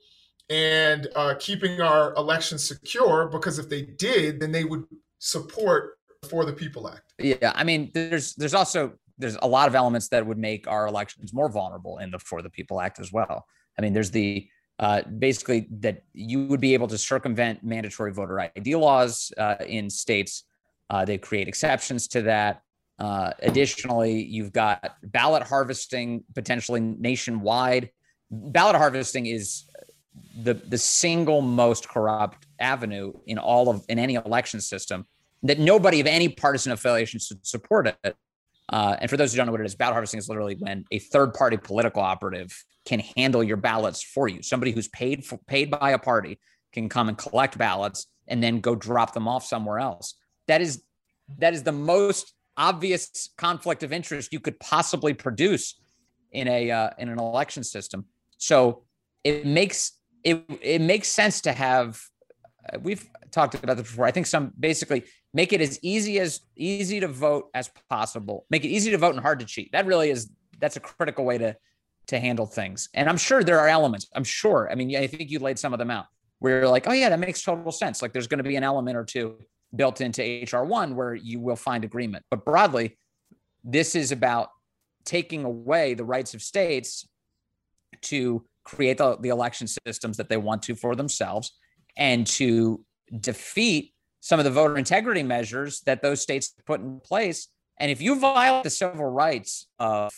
[0.50, 3.28] and uh, keeping our elections secure.
[3.28, 4.86] Because if they did, then they would
[5.20, 5.98] support
[6.30, 7.14] for the People Act.
[7.20, 10.88] Yeah, I mean, there's there's also there's a lot of elements that would make our
[10.88, 13.45] elections more vulnerable in the For the People Act as well.
[13.78, 14.48] I mean, there's the
[14.80, 19.89] uh, basically that you would be able to circumvent mandatory voter ID laws uh, in
[19.89, 20.43] states.
[20.90, 22.62] Uh, they create exceptions to that.
[23.00, 27.92] Uh, additionally, you've got ballot harvesting potentially nationwide.
[28.32, 29.66] Ballot harvesting is
[30.42, 35.06] the the single most corrupt avenue in all of in any election system
[35.44, 38.16] that nobody of any partisan affiliation should support it.
[38.70, 40.84] Uh, and for those who don't know what it is, ballot harvesting is literally when
[40.92, 42.52] a third party political operative
[42.86, 44.42] can handle your ballots for you.
[44.42, 46.40] Somebody who's paid for, paid by a party
[46.74, 50.16] can come and collect ballots and then go drop them off somewhere else.
[50.48, 50.84] That is
[51.39, 55.80] that is the most obvious conflict of interest you could possibly produce
[56.32, 58.06] in a uh, in an election system.
[58.38, 58.84] So
[59.24, 59.93] it makes
[60.24, 62.02] it it makes sense to have
[62.72, 64.06] uh, we've talked about this before.
[64.06, 68.45] I think some basically make it as easy as easy to vote as possible.
[68.50, 69.72] Make it easy to vote and hard to cheat.
[69.72, 70.30] That really is
[70.60, 71.56] that's a critical way to
[72.08, 72.89] to handle things.
[72.93, 74.08] And I'm sure there are elements.
[74.16, 74.70] I'm sure.
[74.72, 76.06] I mean, I think you laid some of them out
[76.39, 78.02] where you're like, oh yeah, that makes total sense.
[78.02, 79.38] Like there's going to be an element or two
[79.76, 82.26] built into HR one where you will find agreement.
[82.30, 82.97] But broadly,
[83.63, 84.49] this is about
[85.05, 87.07] taking away the rights of states
[88.03, 91.53] to create the, the election systems that they want to for themselves
[91.97, 92.84] and to
[93.20, 97.47] defeat some of the voter integrity measures that those states put in place.
[97.80, 100.11] And if you violate the civil rights of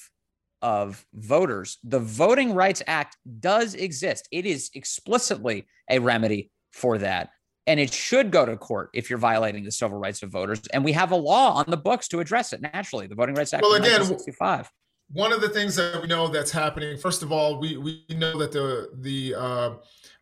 [0.62, 4.28] of voters, the Voting Rights Act does exist.
[4.30, 7.30] It is explicitly a remedy for that.
[7.70, 10.60] And it should go to court if you're violating the civil rights of voters.
[10.74, 13.54] And we have a law on the books to address it naturally, the Voting Rights
[13.54, 14.72] Act well, again, 1965
[15.12, 18.38] one of the things that we know that's happening, first of all, we, we know
[18.38, 19.74] that the the uh,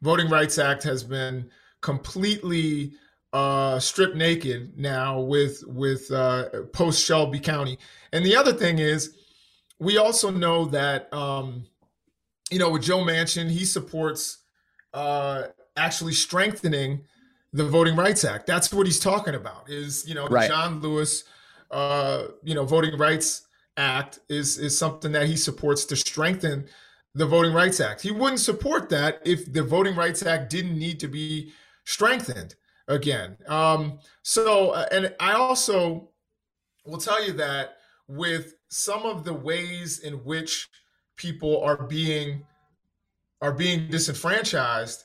[0.02, 1.50] Voting Rights Act has been
[1.82, 2.94] completely
[3.34, 7.78] uh, stripped naked now with with uh, post Shelby County.
[8.14, 9.16] And the other thing is,
[9.80, 11.66] we also know that um,
[12.50, 14.40] you know with Joe Manchin, he supports
[14.94, 15.44] uh,
[15.76, 17.04] actually strengthening
[17.54, 18.48] the Voting Rights Act.
[18.48, 19.70] That's what he's talking about.
[19.70, 20.50] Is you know Right.
[20.50, 21.24] John Lewis,
[21.72, 26.68] uh, you know Voting Rights Act is is something that he supports to strengthen
[27.14, 28.02] the Voting Rights Act.
[28.02, 31.52] He wouldn't support that if the Voting Rights Act didn't need to be
[31.86, 32.56] strengthened
[32.88, 33.38] again.
[33.48, 36.10] Um, so, uh, and I also
[36.86, 37.78] will tell you that
[38.08, 40.70] with some of the ways in which
[41.16, 42.46] people are being
[43.42, 45.04] are being disenfranchised,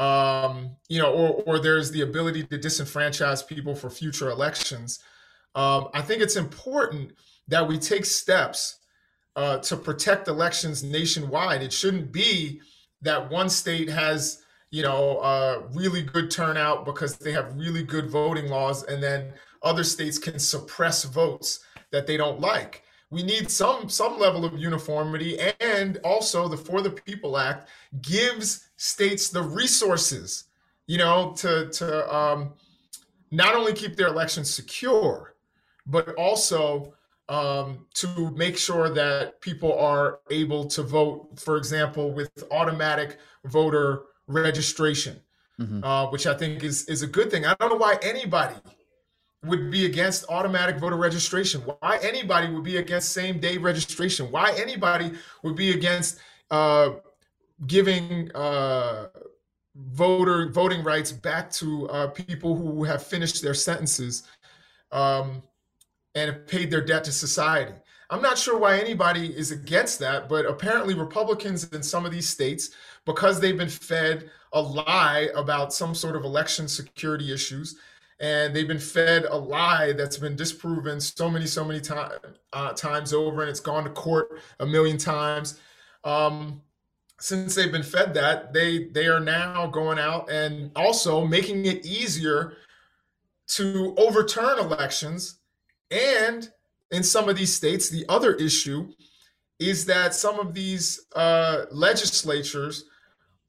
[0.00, 4.98] um, you know, or or there's the ability to disenfranchise people for future elections.
[5.54, 7.12] Um, I think it's important
[7.48, 8.78] that we take steps
[9.36, 11.62] uh, to protect elections nationwide.
[11.62, 12.62] It shouldn't be
[13.02, 18.08] that one state has, you know, uh, really good turnout because they have really good
[18.08, 21.60] voting laws, and then other states can suppress votes
[21.92, 22.84] that they don't like.
[23.10, 27.68] We need some some level of uniformity, and also the For the People Act
[28.00, 30.44] gives states the resources,
[30.86, 32.54] you know, to to um,
[33.30, 35.34] not only keep their elections secure,
[35.86, 36.94] but also
[37.28, 44.02] um, to make sure that people are able to vote, for example, with automatic voter
[44.26, 45.20] registration,
[45.60, 45.84] Mhm.
[45.84, 47.44] uh, which I think is is a good thing.
[47.44, 48.56] I don't know why anybody
[49.44, 51.60] would be against automatic voter registration.
[51.62, 54.30] Why anybody would be against same day registration?
[54.30, 55.12] Why anybody
[55.42, 56.18] would be against
[56.50, 56.90] uh,
[57.66, 59.08] giving uh,
[59.76, 64.24] voter voting rights back to uh, people who have finished their sentences
[64.92, 65.42] um,
[66.14, 67.72] and have paid their debt to society.
[68.10, 72.28] I'm not sure why anybody is against that, but apparently Republicans in some of these
[72.28, 72.70] states,
[73.06, 77.76] because they've been fed a lie about some sort of election security issues,
[78.18, 82.10] and they've been fed a lie that's been disproven so many, so many time,
[82.52, 85.60] uh, times over, and it's gone to court a million times.
[86.02, 86.60] Um,
[87.20, 91.84] since they've been fed that, they they are now going out and also making it
[91.84, 92.54] easier
[93.48, 95.38] to overturn elections.
[95.90, 96.50] And
[96.90, 98.88] in some of these states, the other issue
[99.58, 102.84] is that some of these uh, legislatures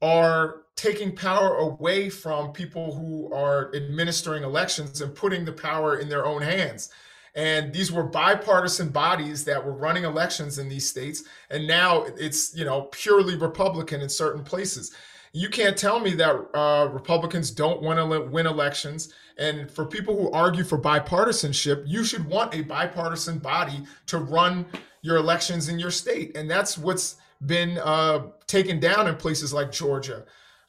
[0.02, 6.08] are taking power away from people who are administering elections and putting the power in
[6.08, 6.90] their own hands.
[7.34, 11.24] And these were bipartisan bodies that were running elections in these states.
[11.50, 14.92] And now it's, you know, purely Republican in certain places.
[15.32, 19.14] You can't tell me that uh, Republicans don't want to win elections.
[19.38, 24.66] And for people who argue for bipartisanship, you should want a bipartisan body to run
[25.00, 26.36] your elections in your state.
[26.36, 27.16] And that's what's
[27.46, 30.24] been uh, taken down in places like Georgia.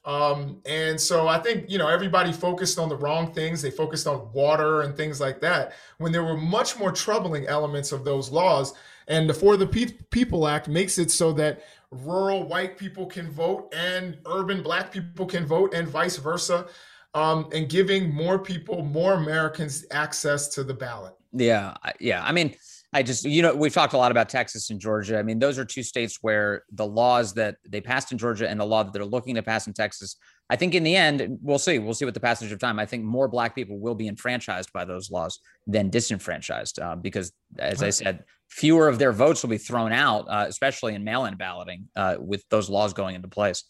[0.06, 3.62] Um, and so I think, you know, everybody focused on the wrong things.
[3.62, 7.91] They focused on water and things like that when there were much more troubling elements
[7.91, 8.74] of those laws.
[9.08, 13.30] And the For the Pe- People Act makes it so that rural white people can
[13.30, 16.68] vote and urban black people can vote and vice versa.
[17.16, 21.14] Um, and giving more people, more Americans access to the ballot.
[21.32, 22.24] Yeah, yeah.
[22.26, 22.56] I mean,
[22.94, 25.18] I just you know we've talked a lot about Texas and Georgia.
[25.18, 28.60] I mean, those are two states where the laws that they passed in Georgia and
[28.60, 30.18] the law that they're looking to pass in Texas.
[30.50, 31.80] I think in the end, we'll see.
[31.80, 32.78] We'll see with the passage of time.
[32.78, 37.32] I think more black people will be enfranchised by those laws than disenfranchised uh, because,
[37.58, 41.36] as I said, fewer of their votes will be thrown out, uh, especially in mail-in
[41.36, 43.64] balloting, uh, with those laws going into place.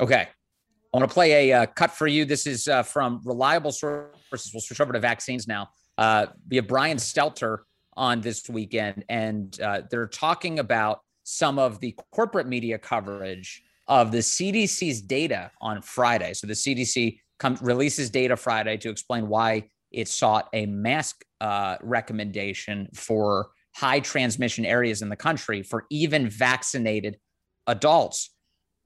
[0.00, 0.26] Okay,
[0.92, 2.24] I want to play a uh, cut for you.
[2.24, 4.50] This is uh, from reliable sources.
[4.52, 5.68] We'll switch over to vaccines now.
[5.96, 7.58] Uh, have Brian Stelter
[8.00, 14.10] on this weekend, and uh, they're talking about some of the corporate media coverage of
[14.10, 16.32] the CDC's data on Friday.
[16.32, 17.18] So the CDC
[17.60, 24.64] releases data Friday to explain why it sought a mask uh, recommendation for high transmission
[24.64, 27.18] areas in the country for even vaccinated
[27.66, 28.30] adults.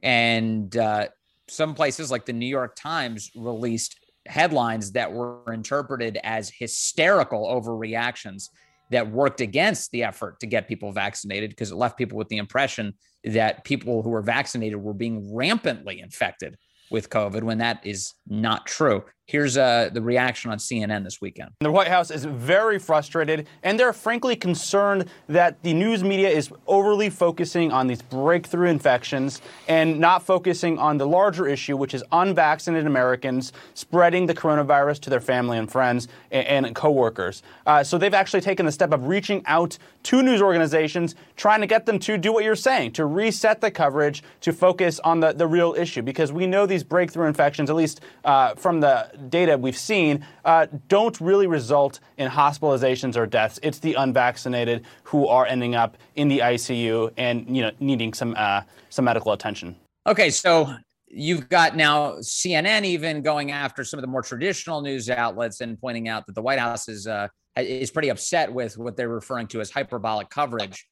[0.03, 1.07] And uh,
[1.49, 3.97] some places like the New York Times released
[4.27, 8.49] headlines that were interpreted as hysterical overreactions
[8.91, 12.37] that worked against the effort to get people vaccinated because it left people with the
[12.37, 16.57] impression that people who were vaccinated were being rampantly infected
[16.91, 19.05] with COVID when that is not true.
[19.27, 21.53] Here's uh, the reaction on CNN this weekend.
[21.61, 26.53] The White House is very frustrated, and they're frankly concerned that the news media is
[26.67, 32.05] overly focusing on these breakthrough infections and not focusing on the larger issue, which is
[32.13, 37.43] unvaccinated Americans spreading the coronavirus to their family and friends and, and coworkers.
[37.67, 41.67] Uh, so they've actually taken the step of reaching out to news organizations, trying to
[41.67, 45.33] get them to do what you're saying, to reset the coverage, to focus on the,
[45.33, 49.57] the real issue, because we know these breakthrough infections, at least uh, from the data
[49.57, 53.59] we've seen uh, don't really result in hospitalizations or deaths.
[53.63, 58.35] It's the unvaccinated who are ending up in the ICU and you know needing some
[58.37, 59.77] uh, some medical attention.
[60.07, 60.75] Okay, so
[61.09, 65.81] you've got now CNN even going after some of the more traditional news outlets and
[65.81, 69.47] pointing out that the White House is uh, is pretty upset with what they're referring
[69.49, 70.87] to as hyperbolic coverage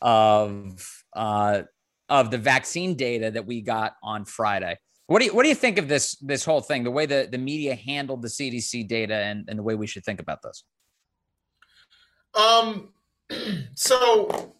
[0.00, 1.62] of uh,
[2.08, 4.78] of the vaccine data that we got on Friday.
[5.06, 6.84] What do you what do you think of this this whole thing?
[6.84, 10.04] The way the, the media handled the CDC data and, and the way we should
[10.04, 10.64] think about this?
[12.34, 12.88] Um
[13.74, 14.54] so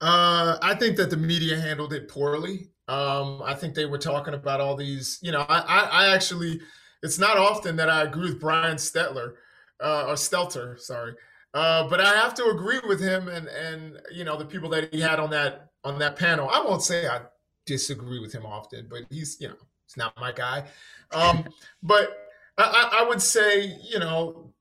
[0.00, 2.68] uh I think that the media handled it poorly.
[2.88, 6.60] Um I think they were talking about all these, you know, I I, I actually
[7.02, 9.34] it's not often that I agree with Brian Stetler
[9.82, 11.14] uh, or Stelter, sorry.
[11.52, 14.94] Uh, but I have to agree with him and and you know the people that
[14.94, 16.48] he had on that on that panel.
[16.48, 17.22] I won't say I
[17.66, 19.56] disagree with him often, but he's you know
[19.86, 20.64] he's not my guy.
[21.12, 21.44] Um,
[21.82, 22.16] but
[22.58, 24.52] I, I would say you know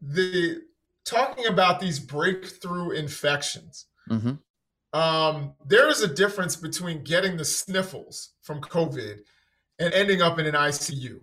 [0.00, 0.62] the
[1.04, 3.86] talking about these breakthrough infections.
[4.08, 4.34] Mm-hmm.
[4.98, 9.20] Um, there is a difference between getting the sniffles from COVID
[9.78, 11.20] and ending up in an ICU.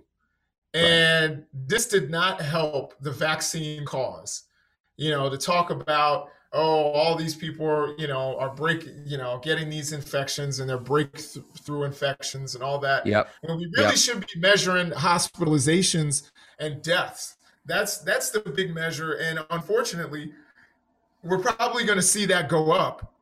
[0.74, 1.46] And right.
[1.54, 4.44] this did not help the vaccine cause.
[4.98, 9.18] You know, to talk about oh, all these people are, you know, are breaking, you
[9.18, 13.06] know, getting these infections and they're breakthrough infections and all that.
[13.06, 13.30] Yep.
[13.44, 13.98] And we really yep.
[13.98, 17.36] should be measuring hospitalizations and deaths.
[17.66, 19.14] That's that's the big measure.
[19.14, 20.32] And unfortunately,
[21.24, 23.14] we're probably going to see that go up.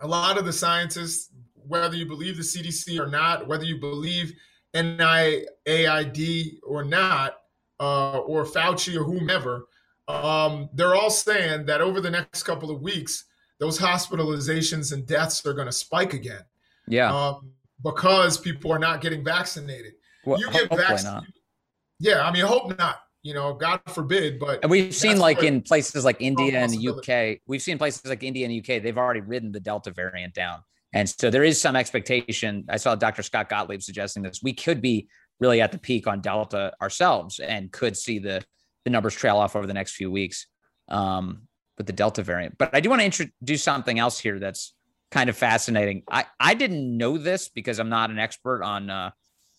[0.00, 1.30] A lot of the scientists,
[1.66, 4.34] whether you believe the CDC or not, whether you believe
[4.74, 7.38] NIAID or not,
[7.80, 9.66] uh, or Fauci or whomever,
[10.12, 13.24] um, they're all saying that over the next couple of weeks,
[13.58, 16.42] those hospitalizations and deaths are going to spike again.
[16.86, 17.14] Yeah.
[17.14, 17.52] Um,
[17.82, 19.94] because people are not getting vaccinated.
[20.24, 21.32] Well, you get vaccinated.
[21.98, 23.00] Yeah, I mean, I hope not.
[23.22, 26.88] You know, God forbid, but and we've seen like in places like India and the
[26.88, 30.34] UK, we've seen places like India and the UK, they've already ridden the Delta variant
[30.34, 30.58] down.
[30.92, 32.64] And so there is some expectation.
[32.68, 33.22] I saw Dr.
[33.22, 34.40] Scott Gottlieb suggesting this.
[34.42, 35.08] We could be
[35.38, 38.44] really at the peak on Delta ourselves and could see the
[38.84, 40.46] the numbers trail off over the next few weeks
[40.88, 41.42] um,
[41.78, 42.56] with the Delta variant.
[42.58, 44.74] But I do want to introduce something else here that's
[45.10, 46.02] kind of fascinating.
[46.10, 49.10] I, I didn't know this because I'm not an expert on uh,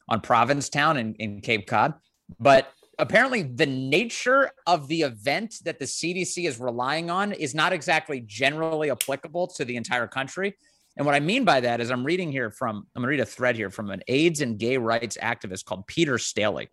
[0.10, 1.94] on Provincetown in, in Cape Cod,
[2.40, 7.72] but apparently the nature of the event that the CDC is relying on is not
[7.72, 10.56] exactly generally applicable to the entire country.
[10.98, 13.26] And what I mean by that is I'm reading here from I'm gonna read a
[13.26, 16.70] thread here from an AIDS and gay rights activist called Peter Staley.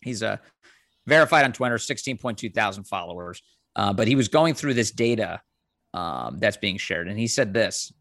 [0.00, 0.40] He's a
[1.06, 3.42] verified on Twitter, 16.2 thousand followers.
[3.74, 5.40] Uh, but he was going through this data
[5.94, 7.92] um, that's being shared, and he said this.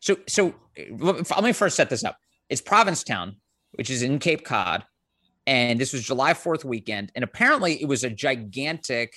[0.00, 0.54] So, so
[0.98, 2.16] let me first set this up.
[2.48, 3.36] It's Provincetown,
[3.72, 4.84] which is in Cape Cod,
[5.46, 9.14] and this was July 4th weekend, and apparently it was a gigantic,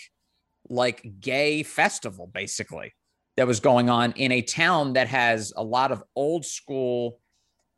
[0.70, 2.94] like, gay festival, basically,
[3.38, 7.20] that was going on in a town that has a lot of old school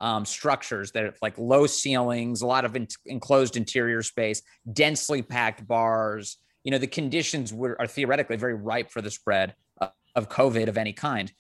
[0.02, 4.42] um, structures that are like low ceilings, a lot of in- enclosed interior space,
[4.74, 6.38] densely packed bars.
[6.64, 10.68] You know, the conditions were, are theoretically very ripe for the spread of, of COVID
[10.68, 11.32] of any kind.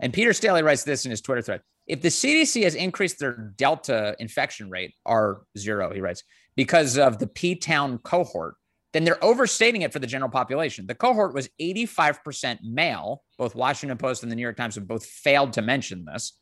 [0.00, 1.62] And Peter Staley writes this in his Twitter thread.
[1.86, 6.22] If the CDC has increased their Delta infection rate, R0, he writes,
[6.54, 8.56] because of the P Town cohort,
[8.92, 10.86] then they're overstating it for the general population.
[10.86, 13.22] The cohort was 85% male.
[13.38, 16.32] Both Washington Post and the New York Times have both failed to mention this.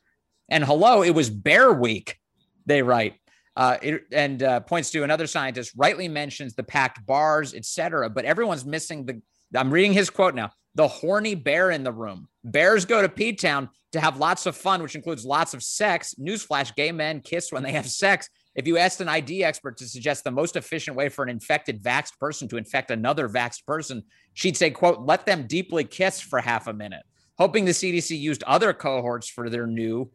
[0.49, 2.17] And hello, it was Bear Week,
[2.65, 3.15] they write.
[3.57, 8.09] Uh, it, and uh, points to another scientist rightly mentions the packed bars, etc.
[8.09, 9.21] But everyone's missing the.
[9.55, 10.51] I'm reading his quote now.
[10.75, 12.27] The horny bear in the room.
[12.43, 16.13] Bears go to P Town to have lots of fun, which includes lots of sex.
[16.19, 18.29] Newsflash: gay men kiss when they have sex.
[18.53, 21.81] If you asked an ID expert to suggest the most efficient way for an infected
[21.81, 24.03] vaxxed person to infect another vaxxed person,
[24.35, 27.03] she'd say, "quote Let them deeply kiss for half a minute."
[27.39, 30.11] Hoping the CDC used other cohorts for their new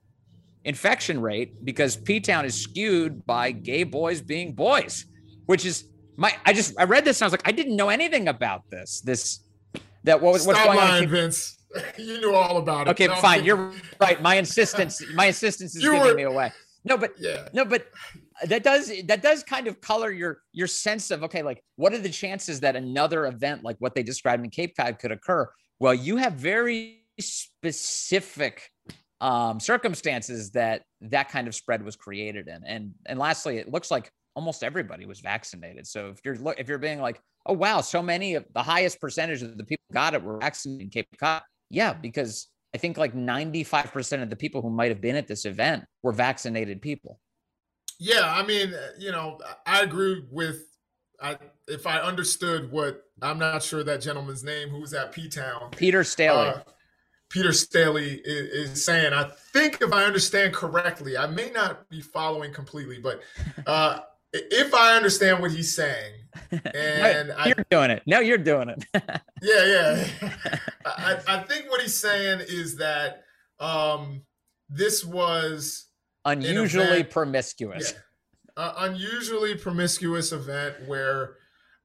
[0.64, 5.06] infection rate because P Town is skewed by gay boys being boys,
[5.46, 5.84] which is
[6.16, 6.34] my.
[6.44, 9.00] I just I read this and I was like, I didn't know anything about this.
[9.00, 9.40] This
[10.04, 11.10] that what was what's going lying, on?
[11.10, 11.58] Vince.
[11.96, 12.90] You knew all about it.
[12.90, 13.44] Okay, no, fine.
[13.44, 14.20] You're right.
[14.20, 16.52] My insistence, my insistence is giving were, me away.
[16.84, 17.86] No, but yeah, no, but
[18.44, 21.98] that does that does kind of color your your sense of okay, like what are
[21.98, 25.48] the chances that another event like what they described in Cape Cod could occur?
[25.78, 28.71] Well, you have very specific
[29.22, 33.90] um, circumstances that that kind of spread was created in, and and lastly, it looks
[33.90, 35.86] like almost everybody was vaccinated.
[35.86, 39.42] So if you're if you're being like, oh wow, so many of the highest percentage
[39.42, 43.14] of the people got it were vaccinated in Cape Cod, yeah, because I think like
[43.14, 47.20] 95% of the people who might have been at this event were vaccinated people.
[48.00, 50.64] Yeah, I mean, you know, I agree with
[51.20, 55.28] I if I understood what I'm not sure that gentleman's name who was at P
[55.28, 55.70] Town.
[55.76, 56.48] Peter Staley.
[56.48, 56.58] Uh,
[57.32, 59.14] Peter Staley is, is, saying.
[59.14, 63.22] I think if I understand correctly, I may not be following completely, but
[63.66, 64.00] uh,
[64.32, 66.12] if I understand what he's saying,
[66.52, 68.02] and you're I, doing it.
[68.06, 68.84] Now you're doing it.
[69.42, 70.08] yeah, yeah.
[70.84, 73.24] I, I, think what he's saying is that
[73.60, 74.22] um,
[74.68, 75.86] this was
[76.24, 77.94] unusually event, promiscuous.
[77.94, 81.36] Yeah, uh, unusually promiscuous event where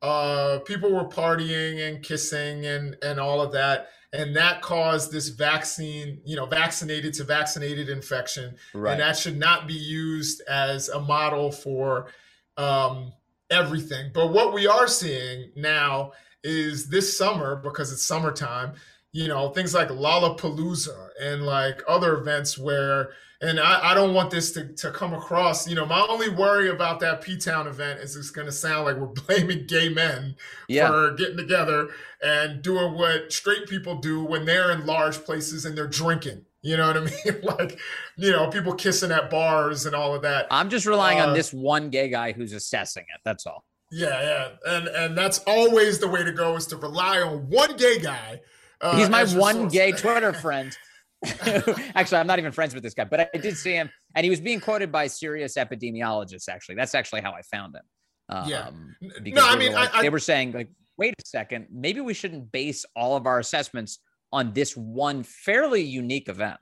[0.02, 5.30] uh, people were partying and kissing and and all of that, and that caused this
[5.30, 8.92] vaccine, you know, vaccinated to vaccinated infection, right.
[8.92, 12.08] and that should not be used as a model for
[12.56, 13.12] um,
[13.50, 14.12] everything.
[14.14, 18.74] But what we are seeing now is this summer, because it's summertime,
[19.12, 23.12] you know, things like Lollapalooza and like other events where,
[23.42, 26.70] and I, I don't want this to, to come across, you know, my only worry
[26.70, 30.36] about that P Town event is it's going to sound like we're blaming gay men
[30.68, 30.88] yeah.
[30.88, 31.90] for getting together
[32.22, 36.46] and doing what straight people do when they're in large places and they're drinking.
[36.64, 37.00] You know what I
[37.32, 37.42] mean?
[37.44, 37.80] like,
[38.18, 40.48] you know, people kissing at bars and all of that.
[40.50, 43.22] I'm just relying uh, on this one gay guy who's assessing it.
[43.24, 43.66] That's all.
[43.90, 47.78] Yeah, yeah, and and that's always the way to go is to rely on one
[47.78, 48.42] gay guy.
[48.82, 50.78] Uh, He's my one gay Twitter friend.
[51.96, 54.30] actually, I'm not even friends with this guy, but I did see him, and he
[54.30, 56.48] was being quoted by serious epidemiologists.
[56.50, 57.82] Actually, that's actually how I found him.
[58.30, 58.70] Um, yeah.
[59.02, 62.52] No, I mean, like, I, they were saying like, wait a second, maybe we shouldn't
[62.52, 64.00] base all of our assessments
[64.32, 66.60] on this one fairly unique event.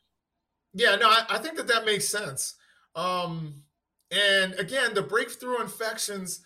[0.73, 2.55] Yeah, no, I, I think that that makes sense.
[2.95, 3.63] Um,
[4.11, 6.44] and again, the breakthrough infections,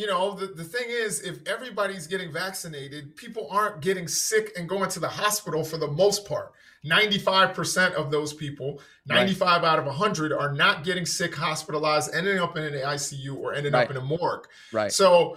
[0.00, 4.66] you know, the, the thing is, if everybody's getting vaccinated, people aren't getting sick and
[4.66, 6.52] going to the hospital for the most part.
[6.86, 9.68] 95% of those people, 95 right.
[9.68, 13.74] out of 100, are not getting sick, hospitalized, ending up in an ICU or ending
[13.74, 13.84] right.
[13.84, 14.46] up in a morgue.
[14.72, 14.90] Right.
[14.90, 15.36] So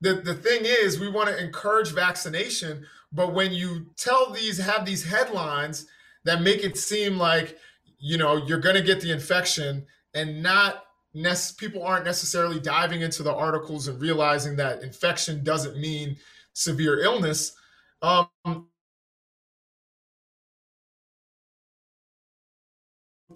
[0.00, 4.86] the, the thing is, we want to encourage vaccination, but when you tell these, have
[4.86, 5.86] these headlines
[6.22, 7.58] that make it seem like,
[7.98, 10.83] you know, you're going to get the infection and not
[11.14, 16.16] nec- people aren't necessarily diving into the articles and realizing that infection doesn't mean
[16.52, 17.52] severe illness.
[18.02, 18.28] Um,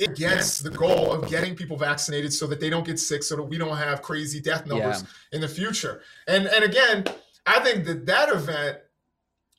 [0.01, 3.43] against the goal of getting people vaccinated so that they don't get sick so that
[3.43, 5.09] we don't have crazy death numbers yeah.
[5.33, 7.05] in the future and and again
[7.47, 8.79] i think that that event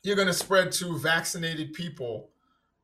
[0.04, 2.30] you're going to spread to vaccinated people,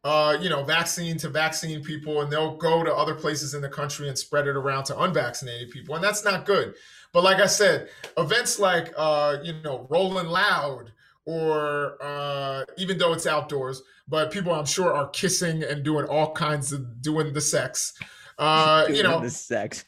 [0.05, 3.67] uh, you know, vaccine to vaccine people, and they'll go to other places in the
[3.67, 6.75] country and spread it around to unvaccinated people, and that's not good.
[7.11, 10.91] But like I said, events like uh, you know, Rolling Loud,
[11.25, 16.33] or uh, even though it's outdoors, but people I'm sure are kissing and doing all
[16.33, 17.99] kinds of doing the sex.
[18.37, 19.85] Uh, you know, the sex.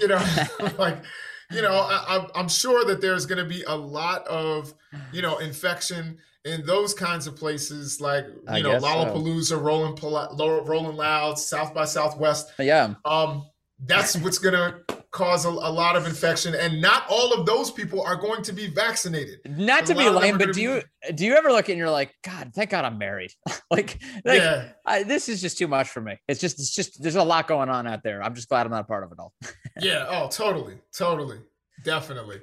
[0.00, 0.24] you know,
[0.78, 1.02] like
[1.50, 4.72] you know, I, I'm sure that there's going to be a lot of
[5.12, 9.58] you know infection in those kinds of places like you I know Lollapalooza, so.
[9.58, 12.52] Rolling Rolling Loud, South by Southwest.
[12.58, 12.94] Yeah.
[13.04, 13.46] Um,
[13.84, 17.70] that's what's going to cause a, a, lot of infection, and not all of those
[17.70, 19.40] people are going to be vaccinated.
[19.46, 21.14] Not to be lame, but do you be...
[21.14, 23.32] do you ever look and you're like, God, thank God I'm married.
[23.70, 24.70] like, like yeah.
[24.84, 26.18] I, this is just too much for me.
[26.28, 28.22] It's just it's just there's a lot going on out there.
[28.22, 29.32] I'm just glad I'm not a part of it all.
[29.80, 30.06] yeah.
[30.08, 31.38] Oh, totally, totally,
[31.84, 32.40] definitely.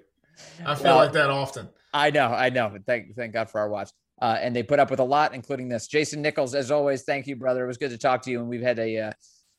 [0.65, 1.69] I feel well, like that often.
[1.95, 2.77] I know, I know.
[2.85, 3.89] Thank thank God for our watch.
[4.21, 5.87] Uh, and they put up with a lot, including this.
[5.87, 7.63] Jason Nichols, as always, thank you, brother.
[7.63, 8.39] It was good to talk to you.
[8.39, 9.11] And we've had a uh,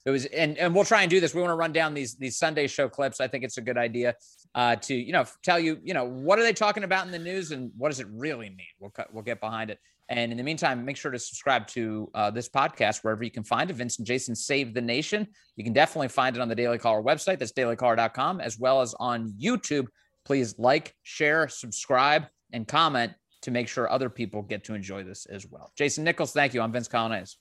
[0.04, 1.34] it was and and we'll try and do this.
[1.34, 3.20] We want to run down these these Sunday show clips.
[3.20, 4.14] I think it's a good idea
[4.54, 7.18] uh, to you know tell you you know what are they talking about in the
[7.18, 8.66] news and what does it really mean.
[8.78, 9.78] We'll cut, we'll get behind it.
[10.08, 13.42] And in the meantime, make sure to subscribe to uh, this podcast wherever you can
[13.42, 13.74] find it.
[13.74, 15.26] Vince and Jason Save the Nation.
[15.56, 17.38] You can definitely find it on the Daily Caller website.
[17.38, 19.86] That's dailycaller.com, as well as on YouTube.
[20.26, 23.12] Please like, share, subscribe, and comment
[23.42, 25.70] to make sure other people get to enjoy this as well.
[25.78, 26.60] Jason Nichols, thank you.
[26.60, 27.36] I'm Vince Coglianese.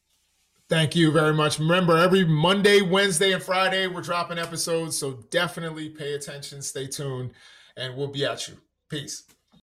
[0.69, 1.57] Thank you very much.
[1.57, 4.95] Remember, every Monday, Wednesday, and Friday, we're dropping episodes.
[4.95, 7.31] So definitely pay attention, stay tuned,
[7.75, 8.55] and we'll be at you.
[8.87, 9.23] Peace.